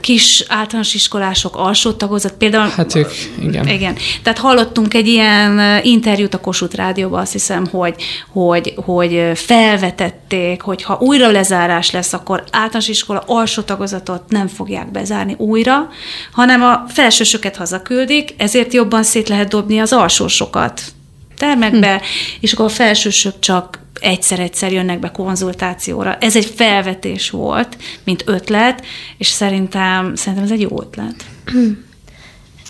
Kis 0.00 0.44
általános 0.48 0.94
iskolások, 0.94 1.56
alsó 1.56 1.92
tagozat, 1.92 2.32
például... 2.32 2.68
Hát 2.76 2.94
ők, 2.94 3.10
igen. 3.42 3.68
Igen. 3.68 3.96
Tehát 4.22 4.38
hallottunk 4.38 4.94
egy 4.94 5.08
ilyen 5.08 5.80
interjút 5.82 6.34
a 6.34 6.40
Kossuth 6.40 6.76
Rádióban, 6.76 7.20
azt 7.20 7.32
hiszem, 7.32 7.66
hogy, 7.66 7.94
hogy, 8.32 8.74
hogy 8.76 9.22
felvetették, 9.34 10.62
hogy 10.62 10.82
ha 10.82 10.98
újra 11.00 11.30
lezárás 11.30 11.90
lesz, 11.90 12.12
akkor 12.12 12.44
általános 12.50 12.88
iskola 12.88 13.22
alsó 13.26 13.62
tagozatot 13.62 14.22
nem 14.28 14.46
fogják 14.46 14.90
bezárni 14.90 15.34
újra, 15.38 15.88
hanem 16.32 16.62
a 16.62 16.84
felsősöket 17.10 17.56
hazaküldik, 17.56 18.34
ezért 18.36 18.72
jobban 18.72 19.02
szét 19.02 19.28
lehet 19.28 19.48
dobni 19.48 19.78
az 19.78 19.92
alsósokat 19.92 20.82
termekbe, 21.36 21.96
hm. 21.96 22.04
és 22.40 22.52
akkor 22.52 22.64
a 22.64 22.68
felsősök 22.68 23.38
csak 23.38 23.78
egyszer-egyszer 24.00 24.72
jönnek 24.72 24.98
be 24.98 25.10
konzultációra. 25.10 26.16
Ez 26.16 26.36
egy 26.36 26.52
felvetés 26.56 27.30
volt, 27.30 27.76
mint 28.04 28.22
ötlet, 28.26 28.86
és 29.18 29.26
szerintem, 29.26 30.14
szerintem 30.14 30.44
ez 30.44 30.50
egy 30.50 30.60
jó 30.60 30.82
ötlet. 30.82 31.24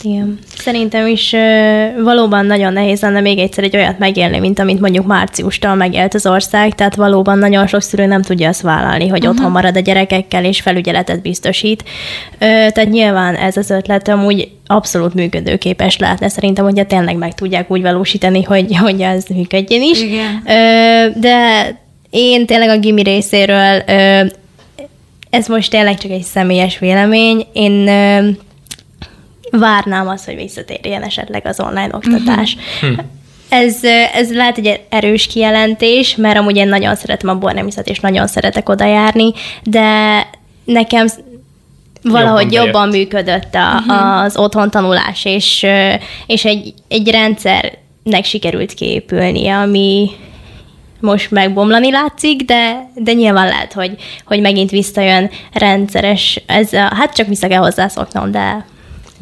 Igen. 0.02 0.38
Szerintem 0.56 1.06
is 1.06 1.32
ö, 1.32 1.86
valóban 2.02 2.46
nagyon 2.46 2.72
nehéz 2.72 3.00
lenne 3.00 3.20
még 3.20 3.38
egyszer 3.38 3.64
egy 3.64 3.76
olyat 3.76 3.98
megélni, 3.98 4.38
mint 4.38 4.58
amit 4.58 4.80
mondjuk 4.80 5.06
márciustól 5.06 5.74
megélt 5.74 6.14
az 6.14 6.26
ország, 6.26 6.74
tehát 6.74 6.94
valóban 6.94 7.38
nagyon 7.38 7.66
sok 7.66 7.82
szülő 7.82 8.06
nem 8.06 8.22
tudja 8.22 8.48
azt 8.48 8.60
vállalni, 8.60 9.08
hogy 9.08 9.18
uh-huh. 9.18 9.34
otthon 9.34 9.50
marad 9.50 9.76
a 9.76 9.80
gyerekekkel 9.80 10.44
és 10.44 10.60
felügyeletet 10.60 11.22
biztosít. 11.22 11.84
Ö, 12.32 12.36
tehát 12.46 12.90
nyilván 12.90 13.34
ez 13.34 13.56
az 13.56 13.70
ötlet 13.70 14.08
amúgy 14.08 14.48
abszolút 14.66 15.14
működőképes 15.14 15.98
lehetne 15.98 16.28
szerintem, 16.28 16.64
hogyha 16.64 16.84
tényleg 16.84 17.16
meg 17.16 17.34
tudják 17.34 17.70
úgy 17.70 17.82
valósítani, 17.82 18.42
hogy, 18.42 18.76
hogy 18.76 19.00
ez 19.00 19.24
működjön 19.34 19.82
is. 19.82 20.02
Igen. 20.02 20.42
Ö, 20.46 21.18
de 21.20 21.66
én 22.10 22.46
tényleg 22.46 22.68
a 22.68 22.78
gimi 22.78 23.02
részéről 23.02 23.82
ö, 23.86 24.20
ez 25.30 25.46
most 25.46 25.70
tényleg 25.70 25.98
csak 25.98 26.10
egy 26.10 26.22
személyes 26.22 26.78
vélemény. 26.78 27.46
Én 27.52 27.88
ö, 27.88 28.28
várnám 29.50 30.08
azt, 30.08 30.24
hogy 30.24 30.36
visszatérjen 30.36 31.02
esetleg 31.02 31.46
az 31.46 31.60
online 31.60 31.90
oktatás. 31.92 32.56
Uh-huh. 32.82 32.98
Ez, 33.48 33.84
ez 34.14 34.34
lehet 34.34 34.58
egy 34.58 34.80
erős 34.88 35.26
kijelentés, 35.26 36.16
mert 36.16 36.38
amúgy 36.38 36.56
én 36.56 36.68
nagyon 36.68 36.94
szeretem 36.94 37.28
a 37.28 37.34
bornemiszet, 37.34 37.88
és 37.88 38.00
nagyon 38.00 38.26
szeretek 38.26 38.68
oda 38.68 38.86
járni, 38.86 39.32
de 39.62 40.26
nekem 40.64 41.06
valahogy 42.02 42.52
Jobban 42.52 42.66
jobban, 42.66 42.88
működött 42.88 43.54
a, 43.54 43.82
uh-huh. 43.86 44.22
az 44.22 44.36
otthon 44.36 44.70
tanulás, 44.70 45.24
és, 45.24 45.66
és 46.26 46.44
egy, 46.44 46.74
egy 46.88 47.10
rendszernek 47.10 48.24
sikerült 48.24 48.74
kiépülnie, 48.74 49.56
ami 49.56 50.10
most 51.00 51.30
megbomlani 51.30 51.90
látszik, 51.90 52.42
de, 52.42 52.90
de 52.94 53.12
nyilván 53.12 53.48
lehet, 53.48 53.72
hogy, 53.72 53.96
hogy 54.24 54.40
megint 54.40 54.70
visszajön 54.70 55.30
rendszeres, 55.52 56.42
ez 56.46 56.72
a, 56.72 56.94
hát 56.94 57.14
csak 57.14 57.26
vissza 57.26 57.48
kell 57.48 57.60
hozzászoknom, 57.60 58.30
de 58.30 58.64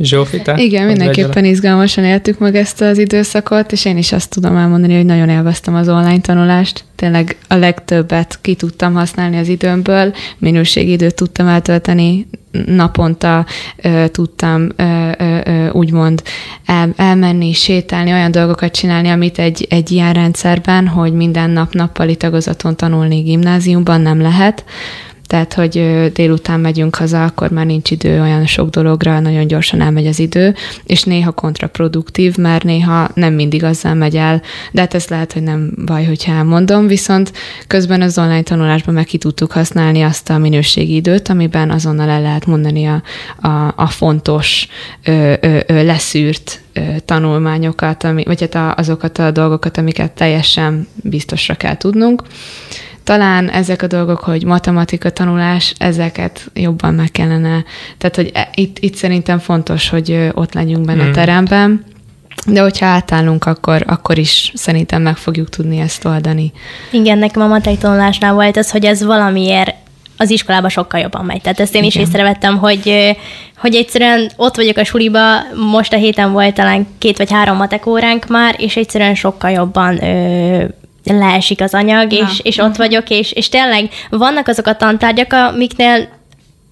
Zsófi, 0.00 0.42
te? 0.42 0.54
Igen, 0.56 0.86
mindenképpen 0.86 1.44
izgalmasan 1.44 2.04
éltük 2.04 2.38
meg 2.38 2.56
ezt 2.56 2.80
az 2.80 2.98
időszakot, 2.98 3.72
és 3.72 3.84
én 3.84 3.96
is 3.96 4.12
azt 4.12 4.30
tudom 4.30 4.56
elmondani, 4.56 4.94
hogy 4.94 5.04
nagyon 5.04 5.28
élveztem 5.28 5.74
az 5.74 5.88
online 5.88 6.20
tanulást. 6.20 6.84
Tényleg 6.94 7.36
a 7.48 7.54
legtöbbet 7.54 8.38
ki 8.40 8.54
tudtam 8.54 8.94
használni 8.94 9.38
az 9.38 9.48
időmből, 9.48 10.14
minőségi 10.38 10.90
időt 10.90 11.14
tudtam 11.14 11.46
eltölteni, 11.46 12.26
naponta 12.66 13.46
ö, 13.82 14.04
tudtam 14.08 14.68
ö, 14.76 15.10
ö, 15.18 15.38
ö, 15.44 15.68
úgymond 15.70 16.22
el, 16.66 16.92
elmenni, 16.96 17.52
sétálni, 17.52 18.12
olyan 18.12 18.30
dolgokat 18.30 18.72
csinálni, 18.72 19.08
amit 19.08 19.38
egy, 19.38 19.66
egy 19.70 19.90
ilyen 19.90 20.12
rendszerben, 20.12 20.86
hogy 20.86 21.12
minden 21.12 21.50
nap 21.50 21.72
nappali 21.72 22.16
tagozaton 22.16 22.76
tanulni 22.76 23.20
gimnáziumban 23.20 24.00
nem 24.00 24.20
lehet. 24.20 24.64
Tehát, 25.28 25.54
hogy 25.54 26.08
délután 26.12 26.60
megyünk 26.60 26.94
haza, 26.94 27.24
akkor 27.24 27.50
már 27.50 27.66
nincs 27.66 27.90
idő 27.90 28.20
olyan 28.20 28.46
sok 28.46 28.68
dologra, 28.68 29.20
nagyon 29.20 29.46
gyorsan 29.46 29.80
elmegy 29.80 30.06
az 30.06 30.18
idő, 30.18 30.54
és 30.84 31.02
néha 31.02 31.30
kontraproduktív, 31.30 32.36
mert 32.36 32.64
néha 32.64 33.08
nem 33.14 33.34
mindig 33.34 33.64
azzal 33.64 33.94
megy 33.94 34.16
el, 34.16 34.42
de 34.72 34.80
hát 34.80 34.94
ez 34.94 35.06
lehet, 35.08 35.32
hogy 35.32 35.42
nem 35.42 35.72
baj, 35.84 36.04
hogyha 36.04 36.32
elmondom, 36.32 36.86
viszont 36.86 37.32
közben 37.66 38.02
az 38.02 38.18
online 38.18 38.42
tanulásban 38.42 38.94
meg 38.94 39.04
ki 39.04 39.18
tudtuk 39.18 39.52
használni 39.52 40.02
azt 40.02 40.30
a 40.30 40.38
minőségi 40.38 40.94
időt, 40.94 41.28
amiben 41.28 41.70
azonnal 41.70 42.08
el 42.08 42.22
lehet 42.22 42.46
mondani 42.46 42.86
a, 42.86 43.02
a, 43.48 43.72
a 43.76 43.86
fontos, 43.86 44.68
ö, 45.04 45.34
ö, 45.40 45.58
ö, 45.66 45.84
leszűrt 45.84 46.60
tanulmányokat, 47.04 48.04
ami, 48.04 48.24
vagy 48.24 48.40
hát 48.40 48.54
a, 48.54 48.74
azokat 48.74 49.18
a 49.18 49.30
dolgokat, 49.30 49.76
amiket 49.76 50.12
teljesen 50.12 50.88
biztosra 50.94 51.54
kell 51.54 51.76
tudnunk. 51.76 52.22
Talán 53.08 53.48
ezek 53.50 53.82
a 53.82 53.86
dolgok, 53.86 54.18
hogy 54.18 54.44
matematika 54.44 55.10
tanulás, 55.10 55.74
ezeket 55.78 56.50
jobban 56.54 56.94
meg 56.94 57.10
kellene, 57.10 57.64
tehát 57.98 58.16
hogy 58.16 58.30
e- 58.34 58.48
itt, 58.54 58.78
itt 58.78 58.94
szerintem 58.94 59.38
fontos, 59.38 59.88
hogy 59.88 60.30
ott 60.34 60.54
legyünk 60.54 60.84
benne 60.84 61.02
Hmm. 61.02 61.10
a 61.10 61.14
teremben, 61.14 61.84
de 62.46 62.60
hogyha 62.60 62.86
átállunk, 62.86 63.44
akkor, 63.44 63.84
akkor 63.86 64.18
is 64.18 64.52
szerintem 64.54 65.02
meg 65.02 65.16
fogjuk 65.16 65.48
tudni 65.48 65.78
ezt 65.78 66.04
oldani. 66.04 66.52
Igen, 66.90 67.18
nekem 67.18 67.42
a 67.42 67.46
matek 67.46 67.78
tanulásnál 67.78 68.32
volt 68.34 68.56
az, 68.56 68.70
hogy 68.70 68.84
ez 68.84 69.04
valamiért 69.04 69.74
az 70.16 70.30
iskolába 70.30 70.68
sokkal 70.68 71.00
jobban 71.00 71.24
megy. 71.24 71.40
Tehát 71.40 71.60
ezt 71.60 71.74
én 71.74 71.84
is 71.84 71.94
Igen. 71.94 72.06
észrevettem, 72.06 72.58
hogy, 72.58 73.16
hogy 73.56 73.74
egyszerűen 73.74 74.30
ott 74.36 74.56
vagyok 74.56 74.76
a 74.76 74.84
suliba, 74.84 75.20
most 75.70 75.92
a 75.92 75.96
héten 75.96 76.32
volt 76.32 76.54
talán 76.54 76.86
két 76.98 77.16
vagy 77.18 77.30
három 77.32 77.56
matek 77.56 77.86
óránk 77.86 78.26
már, 78.26 78.54
és 78.58 78.76
egyszerűen 78.76 79.14
sokkal 79.14 79.50
jobban 79.50 80.04
ö, 80.04 80.64
leesik 81.16 81.60
az 81.60 81.74
anyag, 81.74 82.10
Na. 82.12 82.16
és, 82.16 82.40
és 82.42 82.58
ott 82.58 82.76
vagyok, 82.76 83.10
és, 83.10 83.32
és 83.32 83.48
tényleg 83.48 83.88
vannak 84.10 84.48
azok 84.48 84.66
a 84.66 84.76
tantárgyak, 84.76 85.32
amiknél 85.32 86.08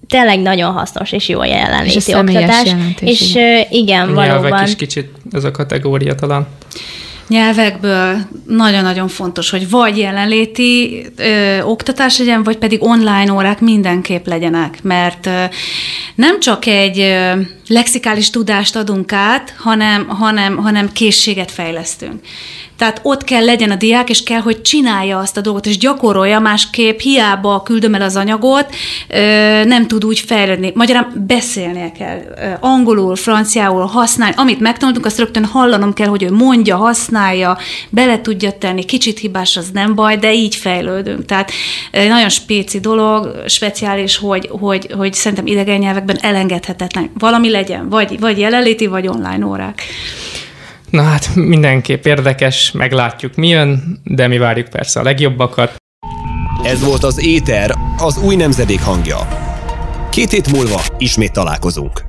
tényleg 0.07 0.39
nagyon 0.39 0.71
hasznos 0.73 1.11
és 1.11 1.27
jó 1.29 1.39
a 1.39 1.45
És 1.45 1.51
a 1.51 1.55
jelenléti 1.55 2.13
oktatás. 2.15 2.65
jelentés, 2.65 3.09
és 3.09 3.31
igen. 3.31 3.65
igen, 3.69 4.07
Nyelvek 4.07 4.39
valóban. 4.39 4.63
is 4.63 4.75
kicsit 4.75 5.09
ez 5.31 5.43
a 5.43 5.51
kategória 5.51 6.15
talán. 6.15 6.47
Nyelvekből 7.27 8.17
nagyon-nagyon 8.47 9.07
fontos, 9.07 9.49
hogy 9.49 9.69
vagy 9.69 9.97
jelenléti 9.97 11.05
ö, 11.15 11.61
oktatás 11.61 12.17
legyen, 12.17 12.43
vagy 12.43 12.57
pedig 12.57 12.83
online 12.83 13.33
órák 13.33 13.59
mindenképp 13.59 14.25
legyenek, 14.25 14.83
mert 14.83 15.25
ö, 15.25 15.43
nem 16.15 16.39
csak 16.39 16.65
egy 16.65 16.99
ö, 16.99 17.31
lexikális 17.67 18.29
tudást 18.29 18.75
adunk 18.75 19.13
át, 19.13 19.53
hanem, 19.57 20.07
hanem, 20.07 20.57
hanem 20.57 20.91
készséget 20.91 21.51
fejlesztünk. 21.51 22.19
Tehát 22.77 22.99
ott 23.03 23.23
kell 23.23 23.45
legyen 23.45 23.71
a 23.71 23.75
diák, 23.75 24.09
és 24.09 24.23
kell, 24.23 24.39
hogy 24.39 24.61
csinálja 24.61 25.17
azt 25.17 25.37
a 25.37 25.41
dolgot, 25.41 25.65
és 25.65 25.77
gyakorolja, 25.77 26.39
másképp 26.39 26.99
hiába 26.99 27.61
küldöm 27.61 27.93
el 27.93 28.01
az 28.01 28.15
anyagot, 28.15 28.75
nem 29.63 29.87
tud 29.87 30.05
úgy 30.05 30.19
fejlődni. 30.19 30.71
Magyarán 30.75 31.23
beszélnie 31.27 31.91
kell. 31.91 32.19
Angolul, 32.59 33.15
franciául 33.15 33.85
használni. 33.85 34.35
Amit 34.37 34.59
megtanultunk, 34.59 35.05
azt 35.05 35.17
rögtön 35.17 35.45
hallanom 35.45 35.93
kell, 35.93 36.07
hogy 36.07 36.23
ő 36.23 36.31
mondja, 36.31 36.75
használja, 36.75 37.57
bele 37.89 38.21
tudja 38.21 38.51
tenni. 38.51 38.85
Kicsit 38.85 39.19
hibás, 39.19 39.57
az 39.57 39.69
nem 39.73 39.95
baj, 39.95 40.17
de 40.17 40.33
így 40.33 40.55
fejlődünk. 40.55 41.25
Tehát 41.25 41.51
nagyon 41.91 42.29
spéci 42.29 42.79
dolog, 42.79 43.43
speciális, 43.47 44.17
hogy, 44.17 44.49
hogy, 44.59 44.87
hogy 44.97 45.13
szerintem 45.13 45.47
idegen 45.47 45.79
nyelvekben 45.79 46.17
elengedhetetlen. 46.21 47.11
Valami 47.17 47.49
legyen, 47.57 47.89
vagy, 47.89 48.19
vagy 48.19 48.39
jelenléti, 48.39 48.87
vagy 48.87 49.07
online 49.07 49.45
órák. 49.45 49.81
Na 50.89 51.01
hát 51.01 51.35
mindenképp 51.35 52.05
érdekes, 52.05 52.71
meglátjuk 52.71 53.35
mi 53.35 53.47
jön, 53.47 53.99
de 54.03 54.27
mi 54.27 54.37
várjuk 54.37 54.67
persze 54.67 54.99
a 54.99 55.03
legjobbakat. 55.03 55.75
Ez 56.63 56.83
volt 56.83 57.03
az 57.03 57.25
Éter, 57.25 57.75
az 57.97 58.17
új 58.17 58.35
nemzedék 58.35 58.81
hangja. 58.81 59.17
Két 60.09 60.31
hét 60.31 60.51
múlva 60.51 60.81
ismét 60.97 61.31
találkozunk. 61.31 62.06